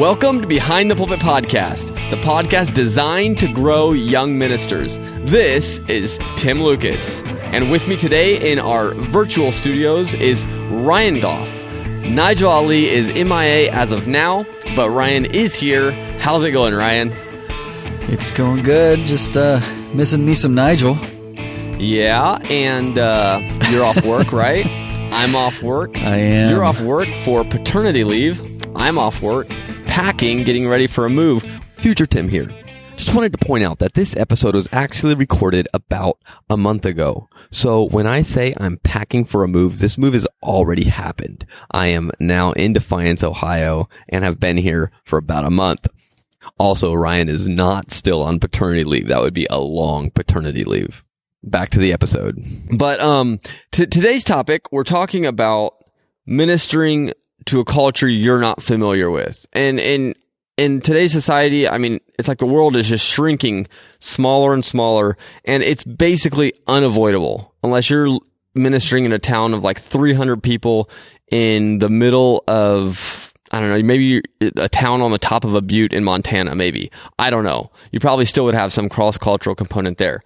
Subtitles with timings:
[0.00, 4.96] Welcome to Behind the Pulpit Podcast, the podcast designed to grow young ministers.
[5.28, 7.20] This is Tim Lucas,
[7.52, 11.50] and with me today in our virtual studios is Ryan Goff.
[12.02, 15.92] Nigel Ali is MIA as of now, but Ryan is here.
[16.18, 17.12] How's it going, Ryan?
[18.08, 19.00] It's going good.
[19.00, 19.60] Just uh,
[19.92, 20.96] missing me some Nigel.
[21.76, 24.64] Yeah, and uh, you're off work, right?
[25.12, 25.98] I'm off work.
[25.98, 26.52] I am.
[26.52, 28.40] You're off work for paternity leave.
[28.74, 29.46] I'm off work,
[29.90, 31.44] packing, getting ready for a move.
[31.74, 32.48] Future Tim here.
[32.96, 36.16] Just wanted to point out that this episode was actually recorded about
[36.48, 37.28] a month ago.
[37.50, 41.44] So when I say I'm packing for a move, this move has already happened.
[41.72, 45.88] I am now in Defiance, Ohio and have been here for about a month.
[46.56, 49.08] Also, Ryan is not still on paternity leave.
[49.08, 51.02] That would be a long paternity leave.
[51.42, 52.38] Back to the episode.
[52.72, 53.40] But um,
[53.72, 55.74] t- today's topic, we're talking about
[56.26, 57.12] ministering
[57.50, 60.14] to a culture you're not familiar with, and in
[60.56, 63.66] in today's society, I mean, it's like the world is just shrinking
[63.98, 68.18] smaller and smaller, and it's basically unavoidable unless you're
[68.54, 70.90] ministering in a town of like 300 people
[71.30, 75.62] in the middle of I don't know, maybe a town on the top of a
[75.62, 76.90] butte in Montana, maybe.
[77.18, 77.70] I don't know.
[77.90, 80.22] You probably still would have some cross cultural component there.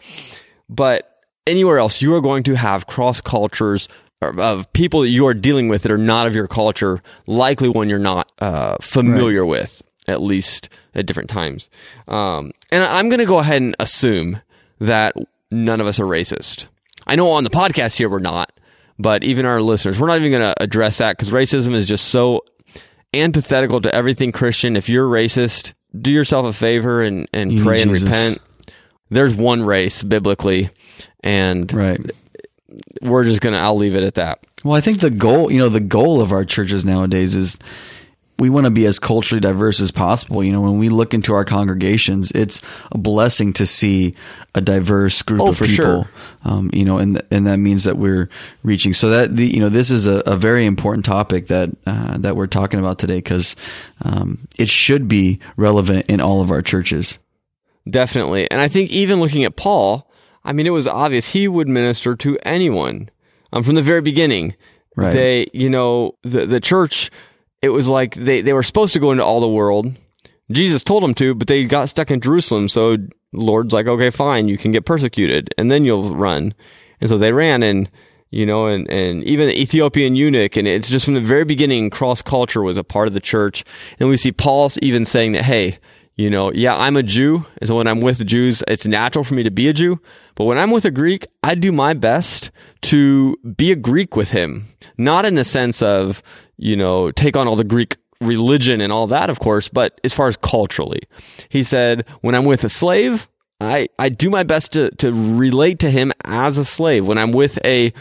[0.68, 3.88] But anywhere else, you are going to have cross cultures
[4.28, 7.88] of people that you are dealing with that are not of your culture, likely one
[7.88, 9.50] you're not uh, familiar right.
[9.50, 11.70] with, at least at different times.
[12.08, 14.38] Um, and I'm going to go ahead and assume
[14.80, 15.14] that
[15.50, 16.66] none of us are racist.
[17.06, 18.52] I know on the podcast here we're not,
[18.98, 22.06] but even our listeners, we're not even going to address that because racism is just
[22.06, 22.42] so
[23.12, 24.76] antithetical to everything Christian.
[24.76, 28.40] If you're racist, do yourself a favor and, and you pray and repent.
[29.10, 30.70] There's one race biblically,
[31.22, 32.00] and right
[33.02, 34.44] we're just gonna I'll leave it at that.
[34.62, 37.58] Well, I think the goal, you know, the goal of our churches nowadays is
[38.38, 40.42] we want to be as culturally diverse as possible.
[40.42, 44.14] You know, when we look into our congregations, it's a blessing to see
[44.54, 46.04] a diverse group oh, of people.
[46.04, 46.08] Sure.
[46.44, 48.28] Um, you know, and and that means that we're
[48.62, 48.92] reaching.
[48.92, 52.36] So that the you know this is a, a very important topic that uh, that
[52.36, 53.54] we're talking about today because
[54.02, 57.18] um, it should be relevant in all of our churches.
[57.88, 60.10] Definitely, and I think even looking at Paul,
[60.44, 63.08] I mean, it was obvious he would minister to anyone
[63.52, 64.54] um, from the very beginning.
[64.96, 65.12] Right.
[65.12, 67.10] They, you know, the the church.
[67.62, 69.86] It was like they they were supposed to go into all the world.
[70.52, 72.68] Jesus told them to, but they got stuck in Jerusalem.
[72.68, 72.98] So
[73.32, 76.54] Lord's like, okay, fine, you can get persecuted, and then you'll run.
[77.00, 77.88] And so they ran, and
[78.30, 81.90] you know, and and even the Ethiopian eunuch, and it's just from the very beginning,
[81.90, 83.64] cross culture was a part of the church.
[83.98, 85.78] And we see Paul even saying that, hey,
[86.16, 87.44] you know, yeah, I'm a Jew.
[87.58, 90.00] And so when I'm with Jews, it's natural for me to be a Jew.
[90.36, 92.50] But when I'm with a Greek, I do my best
[92.82, 94.68] to be a Greek with him.
[94.96, 96.22] Not in the sense of,
[96.56, 100.14] you know, take on all the Greek religion and all that, of course, but as
[100.14, 101.02] far as culturally.
[101.48, 103.28] He said, when I'm with a slave,
[103.60, 107.06] I, I do my best to, to relate to him as a slave.
[107.06, 107.92] When I'm with a,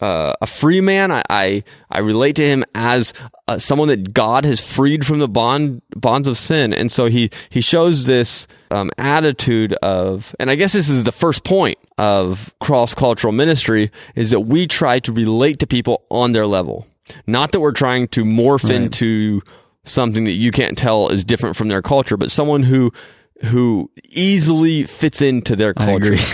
[0.00, 1.10] uh, a free man.
[1.10, 3.12] I, I, I relate to him as
[3.48, 7.30] uh, someone that God has freed from the bond bonds of sin, and so he
[7.50, 12.54] he shows this um, attitude of, and I guess this is the first point of
[12.60, 16.86] cross cultural ministry is that we try to relate to people on their level,
[17.26, 18.74] not that we're trying to morph right.
[18.74, 19.42] into
[19.84, 22.92] something that you can't tell is different from their culture, but someone who
[23.44, 26.16] who easily fits into their culture.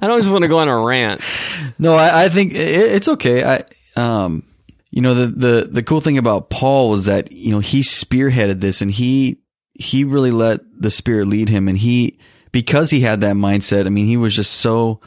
[0.00, 1.20] I don't just want to go on a rant.
[1.78, 3.42] No, I, I think it, it's okay.
[3.42, 3.64] I,
[3.96, 4.42] um,
[4.90, 8.60] you know, the, the, the cool thing about Paul was that, you know, he spearheaded
[8.60, 9.38] this and he,
[9.72, 11.68] he really let the spirit lead him.
[11.68, 12.18] And he,
[12.52, 15.00] because he had that mindset, I mean, he was just so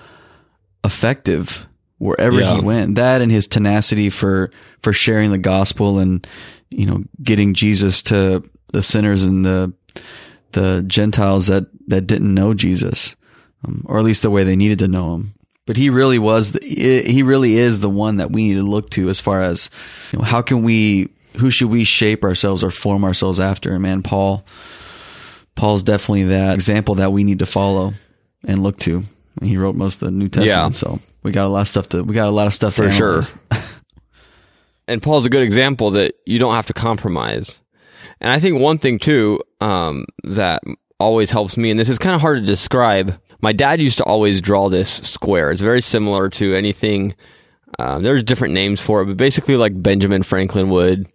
[0.84, 1.68] effective
[2.00, 2.56] wherever yeah.
[2.56, 2.96] he went.
[2.96, 4.50] That and his tenacity for,
[4.82, 6.26] for sharing the gospel and,
[6.72, 9.74] you know, getting Jesus to the sinners and the,
[10.54, 13.16] the Gentiles that, that didn't know Jesus
[13.64, 15.34] um, or at least the way they needed to know him.
[15.66, 18.90] But he really was, the, he really is the one that we need to look
[18.92, 19.70] to as far as
[20.12, 23.74] you know, how can we, who should we shape ourselves or form ourselves after?
[23.74, 24.44] And man, Paul,
[25.56, 27.94] Paul's definitely that example that we need to follow
[28.44, 29.04] and look to.
[29.42, 30.78] He wrote most of the New Testament, yeah.
[30.78, 32.92] so we got a lot of stuff to we got a lot of stuff for
[32.92, 33.24] sure.
[34.88, 37.62] and Paul's a good example that you don't have to compromise.
[38.22, 40.62] And I think one thing too um, that
[41.00, 44.06] always helps me, and this is kind of hard to describe, my dad used to
[44.06, 45.52] always draw this square.
[45.52, 47.14] It's very similar to anything.
[47.78, 51.12] Uh, there's different names for it, but basically like Benjamin Franklin would.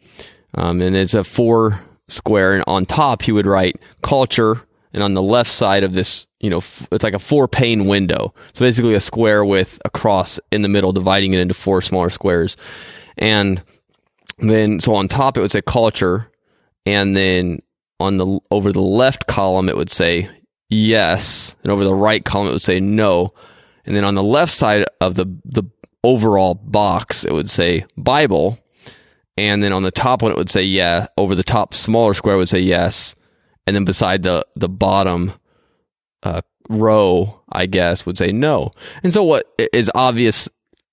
[0.53, 4.61] Um, and it's a four square, and on top he would write culture,
[4.93, 7.87] and on the left side of this, you know, f- it's like a four pane
[7.87, 8.35] window.
[8.53, 12.11] So basically a square with a cross in the middle, dividing it into four smaller
[12.11, 12.59] squares.
[13.17, 13.63] And
[14.39, 16.31] then, so on top it would say culture,
[16.85, 17.61] and then
[17.99, 20.29] on the over the left column it would say
[20.69, 23.33] yes, and over the right column it would say no,
[23.85, 25.65] and then on the left side of the the
[26.05, 28.59] overall box it would say Bible,
[29.37, 31.09] and then on the top one it would say yeah.
[31.17, 33.15] Over the top smaller square would say yes,
[33.67, 35.33] and then beside the the bottom
[36.23, 38.71] uh, row, I guess, would say no.
[39.03, 40.53] And so what is obviously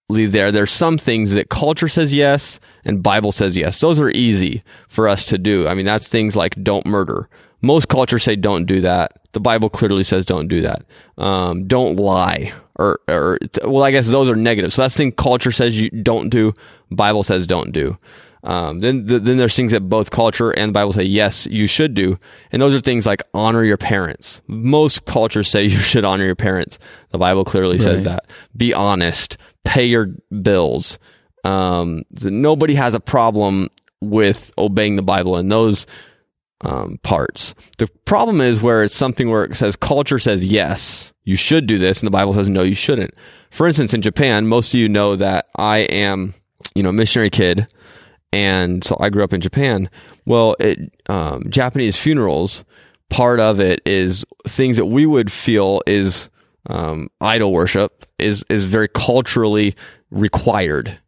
[0.10, 3.80] there, there's some things that culture says yes and Bible says yes.
[3.80, 5.68] Those are easy for us to do.
[5.68, 7.30] I mean, that's things like don't murder.
[7.66, 9.14] Most cultures say don't do that.
[9.34, 10.86] The Bible clearly says don't do that.
[11.18, 14.74] Um, don't lie or, or, well, I guess those are negative.
[14.74, 16.54] So that's the thing culture says you don't do.
[16.92, 17.98] Bible says don't do.
[18.44, 21.66] Um, then, th- then there's things that both culture and the Bible say, yes, you
[21.66, 22.20] should do.
[22.52, 24.40] And those are things like honor your parents.
[24.46, 26.78] Most cultures say you should honor your parents.
[27.10, 28.28] The Bible clearly says that.
[28.56, 29.38] Be honest.
[29.64, 30.10] Pay your
[30.42, 31.00] bills.
[31.44, 33.70] Um, th- nobody has a problem
[34.02, 35.88] with obeying the Bible and those
[36.66, 37.54] um, parts.
[37.78, 41.78] The problem is where it's something where it says culture says yes, you should do
[41.78, 43.14] this, and the Bible says no, you shouldn't.
[43.52, 46.34] For instance, in Japan, most of you know that I am,
[46.74, 47.68] you know, a missionary kid,
[48.34, 49.90] and so I grew up in Japan.
[50.26, 52.66] Well, it um, Japanese funerals,
[53.10, 56.30] part of it is things that we would feel is
[56.68, 59.76] um, idol worship is is very culturally
[60.10, 61.00] required,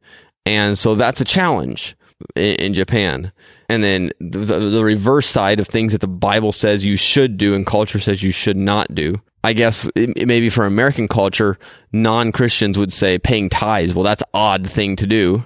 [0.46, 1.98] and so that's a challenge
[2.36, 3.32] in, in Japan.
[3.70, 7.38] And then the, the, the reverse side of things that the Bible says you should
[7.38, 9.22] do and culture says you should not do.
[9.44, 11.58] I guess maybe for American culture,
[11.92, 13.94] non Christians would say paying tithes.
[13.94, 15.44] Well, that's odd thing to do,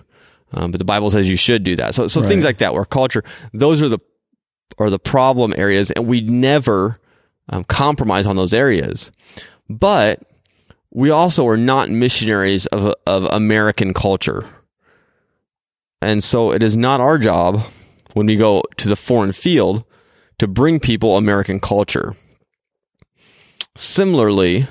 [0.53, 1.94] um, but the Bible says you should do that.
[1.94, 3.23] So, so things like that, where culture,
[3.53, 4.00] those are the
[4.79, 6.95] are the problem areas, and we never
[7.50, 9.12] um, compromise on those areas.
[9.69, 10.24] But
[10.89, 14.45] we also are not missionaries of of American culture,
[16.01, 17.62] and so it is not our job
[18.13, 19.83] when we go to the foreign field
[20.39, 22.15] to bring people American culture.
[23.75, 24.67] Similarly,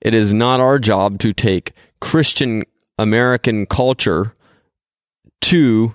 [0.00, 2.64] it is not our job to take Christian
[2.98, 4.32] American culture
[5.42, 5.94] to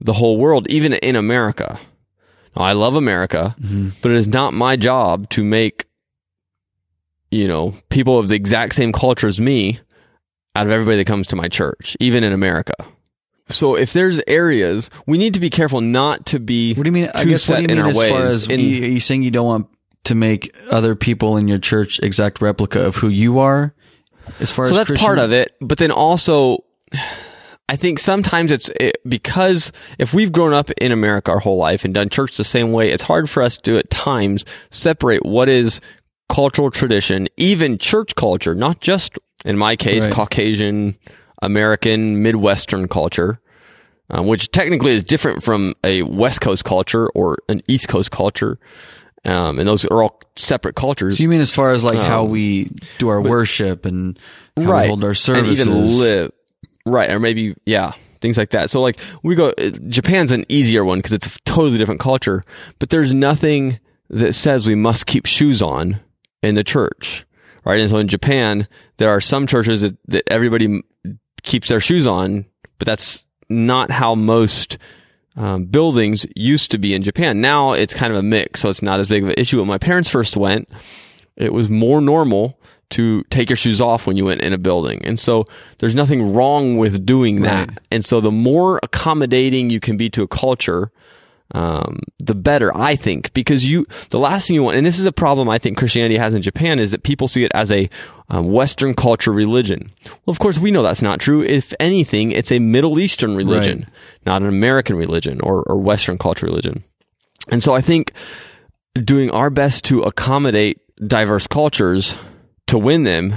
[0.00, 1.78] the whole world, even in America.
[2.56, 3.90] Now, I love America, mm-hmm.
[4.00, 5.86] but it is not my job to make,
[7.30, 9.80] you know, people of the exact same culture as me
[10.54, 12.74] out of everybody that comes to my church, even in America.
[13.50, 16.74] So if there's areas, we need to be careful not to be.
[16.74, 17.10] What do you mean?
[17.14, 18.34] I guess what do you in mean our as far ways.
[18.34, 19.68] as In- you, are you saying you don't want
[20.04, 23.74] to make other people in your church exact replica of who you are?
[24.40, 26.62] As far as so as that's Christian- part of it but then also
[27.68, 31.82] i think sometimes it's it, because if we've grown up in america our whole life
[31.86, 35.48] and done church the same way it's hard for us to at times separate what
[35.48, 35.80] is
[36.28, 40.12] cultural tradition even church culture not just in my case Right.
[40.12, 40.98] caucasian
[41.42, 43.40] american midwestern culture
[44.10, 48.56] um, which technically is different from a west coast culture or an east coast culture.
[49.24, 51.18] Um, and those are all separate cultures.
[51.18, 54.18] So you mean as far as like how Um, we do our worship and
[54.56, 54.82] how right.
[54.82, 55.60] we hold our services?
[55.66, 56.32] and even live.
[56.86, 58.70] Right or maybe yeah things like that.
[58.70, 62.42] So like we go uh, japan's an easier one because it's a totally different culture
[62.78, 66.00] but there's nothing that says we must keep shoes on
[66.42, 67.26] in the church
[67.64, 67.80] right?
[67.80, 70.82] And so in japan there are some churches that, that everybody
[71.48, 72.44] keeps their shoes on
[72.78, 74.78] but that's not how most
[75.36, 77.40] um, buildings used to be in Japan.
[77.40, 79.58] Now it's kind of a mix, so it's not as big of an issue.
[79.58, 80.68] When my parents first went,
[81.36, 82.58] it was more normal
[82.90, 85.04] to take your shoes off when you went in a building.
[85.04, 85.44] And so
[85.78, 87.68] there's nothing wrong with doing that.
[87.68, 87.78] Right.
[87.90, 90.90] And so the more accommodating you can be to a culture,
[91.54, 95.06] um, the better, I think, because you, the last thing you want, and this is
[95.06, 97.88] a problem I think Christianity has in Japan is that people see it as a
[98.28, 99.90] um, Western culture religion.
[100.04, 101.42] Well, of course, we know that's not true.
[101.42, 103.86] If anything, it's a Middle Eastern religion,
[104.26, 106.84] not an American religion or, or Western culture religion.
[107.50, 108.12] And so I think
[108.92, 112.16] doing our best to accommodate diverse cultures
[112.66, 113.34] to win them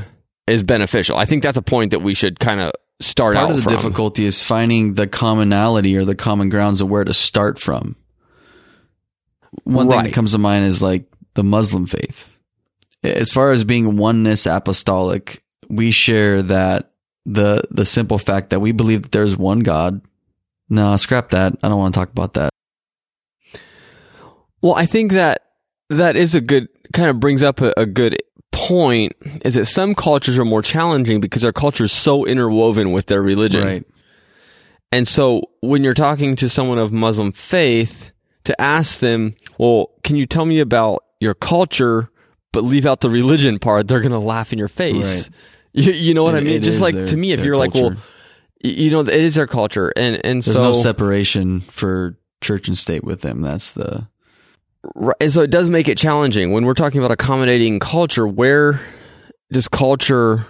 [0.48, 1.16] is beneficial.
[1.16, 3.64] I think that's a point that we should kind of start part out of the
[3.64, 3.74] from.
[3.74, 7.96] difficulty is finding the commonality or the common grounds of where to start from.
[9.64, 12.36] One thing that comes to mind is like the Muslim faith.
[13.04, 16.92] As far as being oneness apostolic, we share that
[17.26, 20.02] the the simple fact that we believe that there's one God.
[20.70, 21.54] No, scrap that.
[21.62, 22.52] I don't want to talk about that.
[24.62, 25.42] Well, I think that
[25.90, 28.18] that is a good kind of brings up a, a good
[28.52, 33.08] point is that some cultures are more challenging because their culture is so interwoven with
[33.08, 33.66] their religion.
[33.66, 33.86] Right.
[34.92, 38.12] And so when you're talking to someone of Muslim faith,
[38.46, 42.10] to ask them, well, can you tell me about your culture,
[42.52, 45.28] but leave out the religion part, they're going to laugh in your face.
[45.28, 45.30] Right.
[45.74, 46.64] You, you know what I mean?
[46.64, 47.96] Just like their- to me, if you're like, well,
[48.64, 49.94] you know, it is their culture.
[49.96, 53.42] And, and There's so, no separation for church and state with them.
[53.42, 54.08] That's the
[54.96, 58.28] Right, and so it does make it challenging when we're talking about accommodating culture.
[58.28, 58.82] Where
[59.52, 60.48] does culture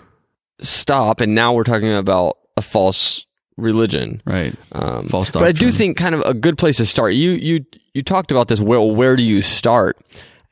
[0.61, 1.19] stop?
[1.19, 3.25] And now we're talking about a false
[3.57, 4.21] religion.
[4.25, 4.53] right.
[4.71, 7.13] Um, False but I do think kind of a good place to start.
[7.13, 8.59] You you you talked about this.
[8.59, 9.97] Well, where do you start?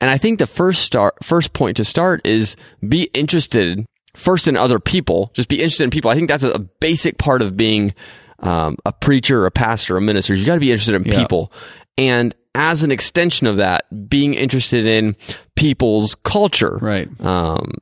[0.00, 4.56] And I think the first start first point to start is be interested first in
[4.56, 5.30] other people.
[5.34, 6.10] Just be interested in people.
[6.10, 7.94] I think that's a, a basic part of being
[8.40, 10.34] um, a preacher, a pastor, a minister.
[10.34, 11.18] You got to be interested in Yeah.
[11.20, 11.52] people.
[11.98, 15.14] And as an extension of that, being interested in
[15.54, 16.78] people's culture.
[16.80, 17.08] Right.
[17.20, 17.72] Um,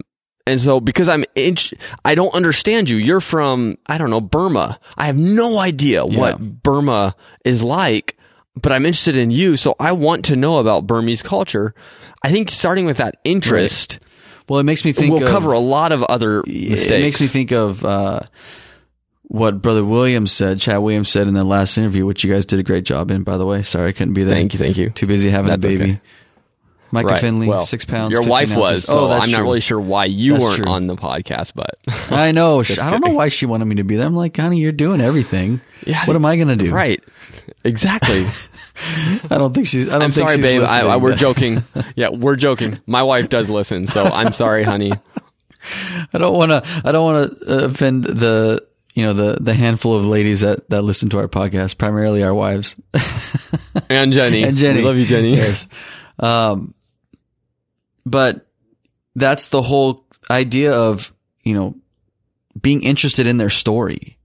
[0.49, 1.75] and so because I'm, int-
[2.05, 2.97] I don't understand you.
[2.97, 4.81] You're from, I don't know, Burma.
[4.97, 7.14] I have no idea what Burma
[7.45, 8.17] is like,
[8.57, 9.57] but I'm interested in you.
[9.57, 11.75] So I want to know about Burmese culture.
[12.23, 14.00] I think starting with that interest
[14.49, 16.90] Well, it makes me think we'll of, cover a lot of other mistakes.
[16.90, 18.21] It makes me think of uh,
[19.25, 22.59] what Brother Williams said, Chad Williams said in the last interview, which you guys did
[22.59, 23.62] a great job in, by the way.
[23.62, 24.35] Sorry I couldn't be there.
[24.35, 24.90] Thank you, thank you.
[24.90, 25.85] Too busy having That's a baby.
[25.85, 26.00] okay.
[26.90, 27.21] Micah Right.
[27.21, 28.12] Finley, Well, six pounds.
[28.12, 28.59] Your wife ounces.
[28.59, 30.73] was, so oh, that's I'm not really sure why you That's weren't true.
[30.73, 31.76] on the podcast, but
[32.12, 32.61] I know.
[32.80, 34.07] I don't know why she wanted me to be there.
[34.07, 35.61] I'm like, honey, you're doing everything.
[35.87, 36.73] Yeah, what am I going to do?
[36.73, 37.02] right,
[37.64, 38.26] exactly.
[39.30, 39.88] I don't think she's.
[39.88, 40.62] I don't I'm think sorry, babe.
[40.62, 41.62] I, I, we're joking.
[41.97, 42.78] Yeah, we're joking.
[42.87, 44.92] My wife does listen, so I'm sorry, honey.
[46.12, 46.62] I don't want to.
[46.85, 48.64] I don't want to offend the
[48.95, 52.33] you know the the handful of ladies that that listen to our podcast, primarily our
[52.35, 52.76] wives.
[53.90, 54.42] And Jenny.
[54.45, 54.80] and Jenny.
[54.80, 55.37] We love you, Jenny.
[55.37, 55.66] Yes.
[56.21, 56.75] Um,
[58.11, 58.47] but
[59.15, 61.12] that's the whole idea of,
[61.43, 61.75] you know,
[62.61, 64.19] being interested in their story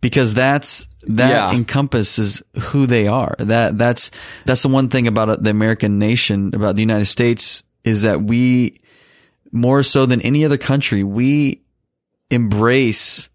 [0.00, 1.52] because that's, that Yeah.
[1.56, 3.34] encompasses who they are.
[3.38, 4.10] That, that's,
[4.44, 8.80] that's the one thing about the American nation, about the United States is that we,
[9.50, 11.62] more so than any other country, we
[12.30, 13.28] embrace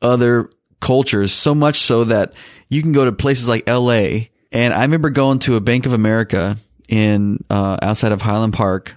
[0.00, 2.36] other cultures so much so that
[2.68, 4.26] you can go to places like LA.
[4.52, 6.56] And I remember going to a Bank of America
[6.88, 8.96] in uh, outside of Highland Park,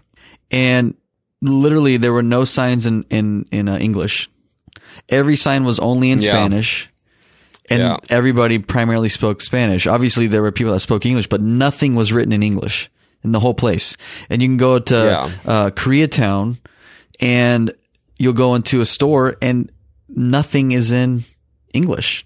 [0.51, 0.93] and
[1.41, 4.29] literally there were no signs in in in uh, English.
[5.09, 6.31] Every sign was only in Yeah.
[6.31, 6.89] Spanish,
[7.69, 7.97] and Yeah.
[8.09, 9.87] everybody primarily spoke Spanish.
[9.87, 12.89] Obviously, there were people that spoke English, but nothing was written in English
[13.23, 13.95] in the whole place.
[14.29, 15.31] And you can go to Yeah.
[15.51, 16.57] uh, Koreatown,
[17.19, 17.71] and
[18.17, 19.71] you'll go into a store, and
[20.09, 21.23] nothing is in
[21.73, 22.25] English.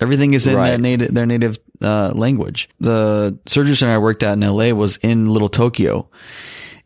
[0.00, 0.70] Everything is in Right.
[0.70, 2.68] their native their native uh, language.
[2.80, 6.08] The surgery center I worked at in LA was in Little Tokyo,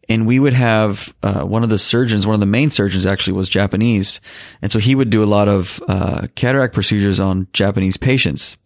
[0.09, 3.35] and we would have uh, one of the surgeons, one of the main surgeons actually
[3.35, 4.21] was Japanese,
[4.63, 8.57] and so he would do a lot of uh, cataract procedures on Japanese patients.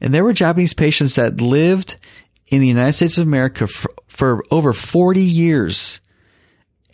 [0.00, 1.96] And there were Japanese patients that lived
[2.48, 6.00] in the United States of America for, for over forty years,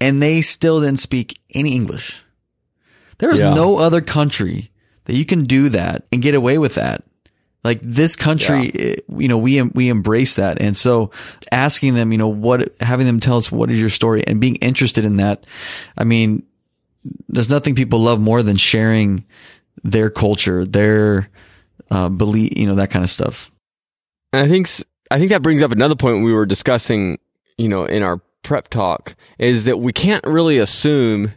[0.00, 2.22] and they still didn't speak any English.
[3.18, 3.54] There is Yeah.
[3.54, 4.70] no other country
[5.04, 7.04] that you can do that and get away with that.
[7.64, 11.11] Like this country, it- you know, we we embrace that, and so
[11.52, 14.56] asking them, you know, what having them tell us what is your story and being
[14.56, 15.44] interested in that.
[15.97, 16.42] I mean,
[17.28, 19.25] there's nothing people love more than sharing
[19.85, 21.28] their culture, their
[21.90, 23.50] uh, belief, you know, that kind of stuff.
[24.32, 24.68] And I think
[25.11, 27.18] I think that brings up another point we were discussing,
[27.59, 31.32] you know, in our prep talk is that we can't really assume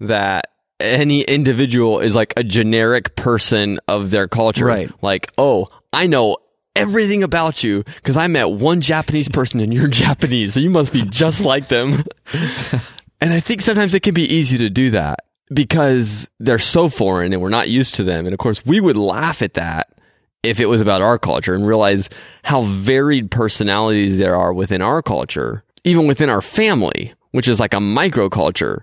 [0.00, 0.46] that
[0.80, 4.66] any individual is like a generic person of their culture.
[4.66, 4.90] Right.
[5.02, 6.36] Like, oh, I know
[6.76, 10.92] everything about you because I met one Japanese person and you're Japanese, so you must
[10.92, 12.04] be just like them.
[13.20, 15.20] and I think sometimes it can be easy to do that
[15.52, 18.26] because they're so foreign and we're not used to them.
[18.26, 19.88] And of course, we would laugh at that
[20.42, 22.08] if it was about our culture and realize
[22.44, 27.74] how varied personalities there are within our culture, even within our family, which is like
[27.74, 28.82] a microculture.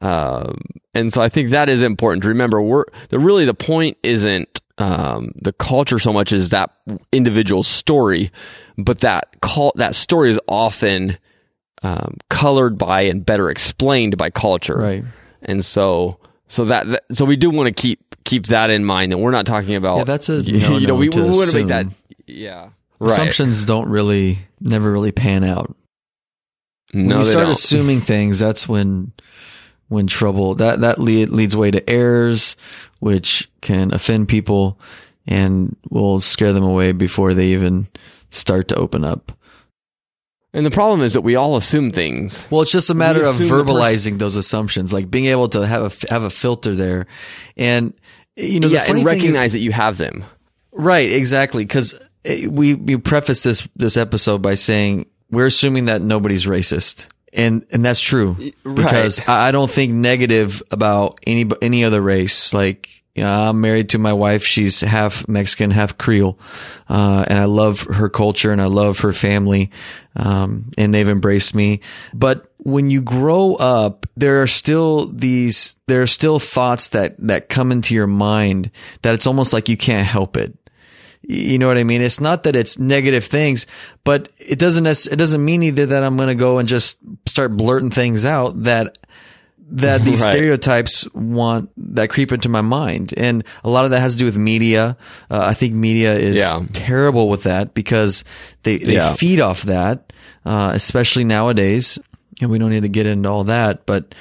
[0.00, 0.60] Um,
[0.94, 2.60] and so I think that is important to remember.
[2.60, 6.70] We're the really the point isn't um, the culture so much as that
[7.12, 8.30] individual story,
[8.76, 11.18] but that call that story is often
[11.82, 14.76] um, colored by and better explained by culture.
[14.76, 15.04] Right.
[15.42, 19.12] And so so that, that so we do want to keep keep that in mind
[19.12, 21.56] that we're not talking about Yeah, that's a you, no-no know we, we want to
[21.56, 21.86] make that
[22.26, 25.74] yeah right Assumptions don't really, never really pan out.
[26.92, 27.52] when no you start don't.
[27.52, 29.12] assuming things, that's when
[29.88, 32.56] when trouble that that lead, leads way to errors,
[33.00, 34.78] which can offend people
[35.26, 37.86] and will scare them away before they even
[38.30, 39.32] start to open up.
[40.52, 43.36] and the problem is that we all assume things Well, it's just a matter of
[43.38, 47.06] the pers- verbalizing those assumptions, like being able to have a have a filter there,
[47.56, 47.92] and
[48.36, 50.24] you know, yeah and thing is- recognize that you have them
[50.78, 51.64] Right, exactly.
[51.64, 57.08] Because eh, we we preface this this episode by saying we're assuming that nobody's racist,
[57.36, 58.36] and and that's true.
[58.64, 62.52] Because I I don't think negative about any any other race.
[62.52, 64.44] Like Uh, I'm married to my wife.
[64.44, 66.38] She's half Mexican, half Creole.
[66.88, 69.70] Uh, and I love her culture and I love her family.
[70.14, 71.80] Um, and they've embraced me.
[72.12, 77.48] But when you grow up, there are still these, there are still thoughts that, that
[77.48, 80.52] come into your mind that it's almost like you can't help it.
[81.22, 82.02] You know what I mean?
[82.02, 83.66] It's not that it's negative things,
[84.04, 87.56] but it doesn't, it doesn't mean either that I'm going to go and just start
[87.56, 88.96] blurting things out that
[89.68, 90.30] that these Right.
[90.30, 94.24] stereotypes want that creep into my mind and a lot of that has to do
[94.24, 94.96] with media
[95.28, 96.62] uh, i think media is Yeah.
[96.72, 98.22] terrible with that because
[98.62, 99.14] they, they Yeah.
[99.14, 100.12] feed off that
[100.44, 101.98] uh, especially nowadays
[102.40, 104.14] and we don't need to get into all that but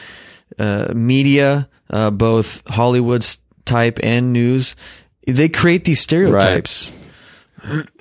[0.58, 4.76] uh, media uh, both hollywood's type and news
[5.26, 6.92] they create these stereotypes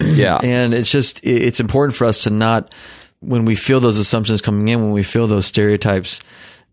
[0.01, 0.37] Yeah.
[0.43, 2.75] and it's just it's important for us to not
[3.21, 6.21] when we feel those assumptions coming in when we feel those stereotypes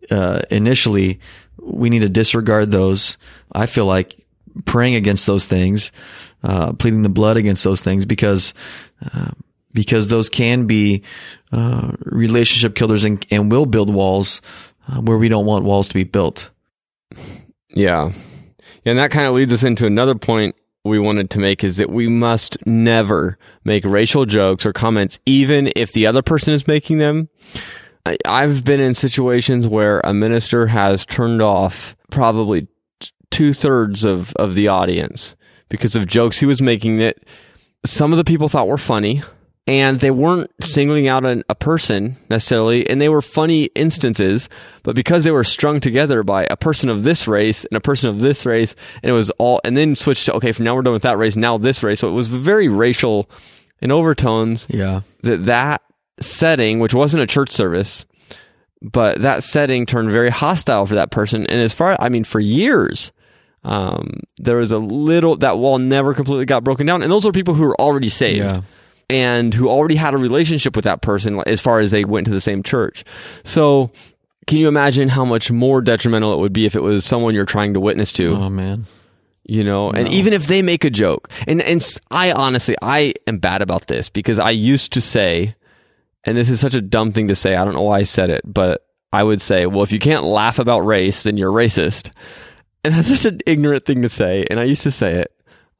[0.10, 1.20] uh, initially
[1.62, 3.18] we need to disregard those
[3.54, 4.26] i feel like
[4.66, 5.92] praying against those things
[6.44, 8.54] uh, pleading the blood against those things because
[9.14, 9.30] uh,
[9.74, 11.04] because those can be
[11.54, 14.42] uh, relationship killers and, and will build walls
[14.90, 16.50] uh, where we don't want walls to be built
[17.74, 18.12] Yeah.
[18.86, 21.92] And that kind of leads us into another point we wanted to make is that
[21.92, 26.98] we must never make racial jokes or comments, even if the other person is making
[26.98, 27.30] them.
[28.26, 32.68] I've been in situations where a minister has turned off probably
[33.30, 35.36] two thirds of, of the audience
[35.70, 37.18] because of jokes he was making that
[37.86, 39.22] some of the people thought were funny
[39.72, 44.50] and they weren't singling out an, a person necessarily and they were funny instances
[44.84, 48.10] but because they were strung together by a person of this race and a person
[48.10, 50.82] of this race and it was all and then switched to okay from now we're
[50.82, 52.00] done with that race now this race.
[52.00, 53.30] So it was very racial
[53.82, 54.68] in overtones.
[54.70, 55.02] Yeah.
[55.24, 55.82] That that
[56.20, 58.06] setting, which wasn't a church service,
[58.82, 61.46] but that setting turned very hostile for that person.
[61.48, 63.12] And as far, I mean, for years,
[63.64, 67.04] um, there was a little that wall never completely got broken down.
[67.04, 68.38] And those are people who were already saved.
[68.38, 68.62] Yeah
[69.12, 72.32] and who already had a relationship with that person as far as they went to
[72.32, 73.04] the same church.
[73.44, 73.92] So.
[74.48, 77.46] Can you imagine how much more detrimental it would be if it was someone you're
[77.46, 78.36] trying to witness to?
[78.36, 78.88] oh man
[79.52, 83.38] you know and even if they make a joke and and i honestly i am
[83.38, 85.56] bad about this because i used to say
[86.24, 88.30] and this is such a dumb thing to say i don't know why i said
[88.30, 92.12] it but i would say well if you can't laugh about race then you're racist
[92.84, 95.34] and that's such an ignorant thing to say and i used to say it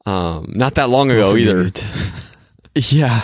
[0.06, 1.84] um not that long ago either it.
[2.74, 3.22] yeah,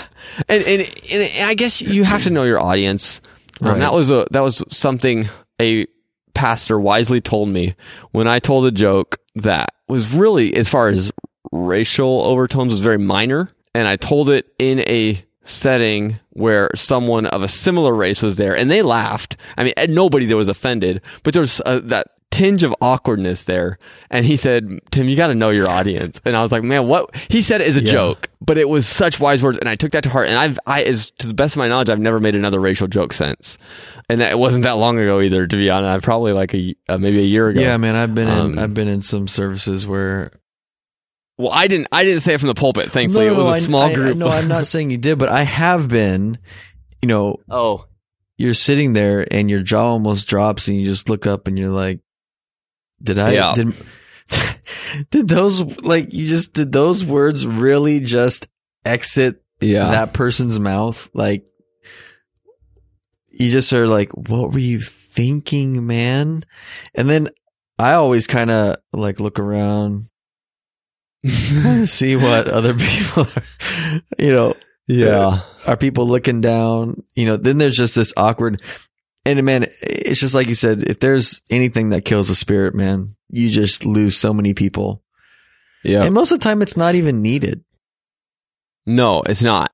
[0.49, 3.21] and, and and I guess you have to know your audience.
[3.61, 3.79] Um, Right.
[3.81, 5.29] That was a that was something
[5.61, 5.87] a
[6.35, 7.75] pastor wisely told me
[8.13, 11.11] when I told a joke that was really, as far as
[11.51, 17.43] racial overtones, was very minor, and I told it in a setting where someone of
[17.43, 19.37] a similar race was there, and they laughed.
[19.57, 23.79] I mean, nobody there was offended, but there was uh, that tinge of awkwardness there.
[24.11, 26.87] And he said, "Tim, you got to know your audience." And I was like, "Man,
[26.87, 27.91] what?" He said it as a Yeah.
[27.93, 30.29] joke, but it was such wise words, and I took that to heart.
[30.29, 32.87] And I've, I, as to the best of my knowledge, I've never made another racial
[32.89, 33.59] joke since,
[34.09, 35.47] and that, it wasn't that long ago either.
[35.47, 37.61] To be honest, I probably like a uh, maybe a year ago.
[37.61, 40.31] Yeah, man, I've been Um, in I've been in some services where
[41.39, 41.89] Well, I didn't.
[41.93, 42.91] I didn't say it from the pulpit.
[42.93, 44.17] Thankfully, No, no, it was a small I- group.
[44.17, 46.39] no, I'm not saying you did, but I have been.
[47.01, 47.85] You know, oh,
[48.39, 51.69] you're sitting there and your jaw almost drops, and you just look up and you're
[51.71, 52.01] like,
[53.03, 53.33] "Did I?
[53.33, 53.55] Yeah.
[53.55, 53.75] Did
[55.11, 58.49] did those like you just did those words really just
[58.85, 59.91] exit yeah.
[59.91, 61.09] that person's mouth?
[61.15, 61.47] Like,
[63.31, 66.45] you just are like, what were you thinking, man?
[66.95, 67.29] And then
[67.79, 70.09] I always kind of like look around,
[71.25, 73.43] see what other people, are,
[74.19, 74.55] you know,
[74.87, 75.41] yeah.
[75.67, 77.03] are people looking down?
[77.15, 78.63] You know, then there's just this awkward.
[79.25, 83.17] And man, it's just like you said, if there's anything that kills a spirit, man,
[83.29, 85.03] you just lose so many people.
[85.85, 86.05] Yeah.
[86.05, 87.65] And most of the time, it's not even needed.
[88.87, 89.73] No, it's not.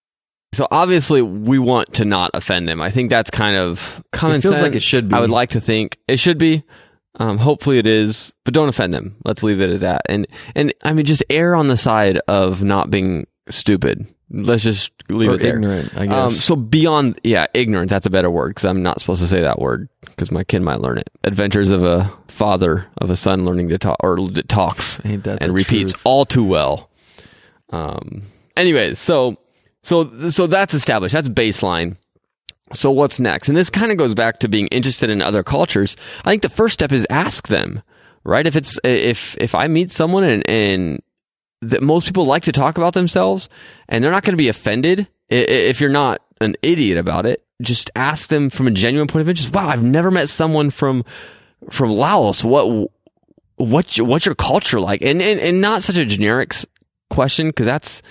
[0.53, 2.81] So obviously, we want to not offend them.
[2.81, 5.17] I think that's kind of common It feels like it should be.
[5.17, 6.65] I would like to think it should be.
[7.17, 9.17] Um, hopefully, it is, but don't offend them.
[9.25, 10.03] Let's leave it at that.
[10.07, 14.07] And and I mean, just err on the side of not being stupid.
[14.31, 15.57] Let's just leave or it there.
[15.57, 16.15] ignorant, I guess.
[16.17, 17.91] Um, so beyond, yeah, ignorant.
[17.91, 20.63] That's a better word because I'm not supposed to say that word because my kid
[20.63, 21.11] might learn it.
[21.25, 25.43] Adventures of a father of a son learning to talk or that talks Ain't that
[25.43, 26.03] and repeats truth?
[26.05, 26.91] all too well.
[27.71, 28.23] Um.
[28.57, 29.37] Anyways, so
[29.83, 31.13] so so that's established.
[31.13, 31.97] That's baseline.
[32.73, 33.49] So what's next?
[33.49, 35.97] And this kind of goes back to being interested in other cultures.
[36.25, 37.83] I think the first step is ask them,
[38.25, 38.47] right?
[38.47, 41.03] If it's if if I meet someone and and
[41.71, 43.49] that most people like to talk about themselves
[43.89, 47.45] and they're not going to be offended if you're not an idiot about it.
[47.63, 49.35] Just ask them from a genuine point of view.
[49.35, 51.05] Just wow, I've never met someone from
[51.71, 52.45] from Laos.
[52.45, 52.91] What
[53.57, 55.03] what's your, what's your culture like?
[55.03, 56.53] And, and, and not such a generic
[57.11, 58.03] question because that's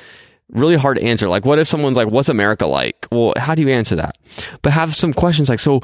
[0.50, 1.28] really hard to answer.
[1.28, 3.08] Like, what if someone's like, what's America like?
[3.12, 4.18] Well, how do you answer that?
[4.62, 5.82] But have some questions like, so,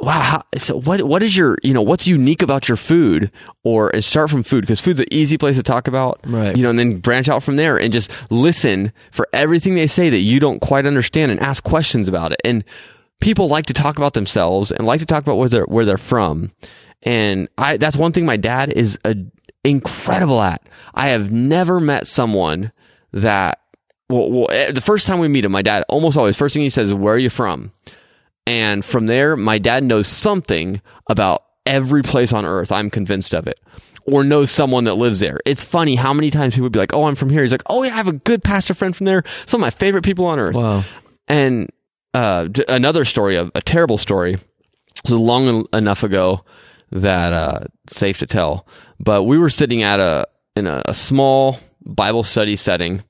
[0.00, 3.30] wow, how, so what, what is your, you know, what's unique about your food?
[3.62, 6.20] Or and start from food because food's an easy place to talk about.
[6.24, 6.56] Right.
[6.56, 10.08] You know, and then branch out from there and just listen for everything they say
[10.08, 12.40] that you don't quite understand and ask questions about it.
[12.44, 12.64] And
[13.20, 15.98] people like to talk about themselves and like to talk about where they're, where they're
[15.98, 16.52] from.
[17.02, 19.14] And I, that's one thing my dad is a,
[19.64, 20.62] incredible at.
[20.94, 22.72] I have never met someone
[23.12, 23.60] that,
[24.08, 26.62] well, well, eh, the first time we meet him, my dad almost always, first thing
[26.62, 27.72] he says is, where are you from?
[28.50, 32.72] And from there, my dad knows something about every place on earth.
[32.72, 33.60] I'm convinced of it.
[34.06, 35.38] Or knows someone that lives there.
[35.46, 37.62] It's funny how many times people would be like, "Oh, I'm from here." He's like,
[37.70, 39.22] "Oh, yeah, I have a good pastor friend from there.
[39.46, 40.82] Some of my favorite people on earth." Wow.
[41.28, 41.70] And
[42.12, 44.38] uh, d- another story, a, a terrible story,
[45.04, 46.44] was long en- enough ago
[46.90, 48.66] that uh, safe to tell.
[48.98, 53.04] But we were sitting at a in a, a small Bible study setting.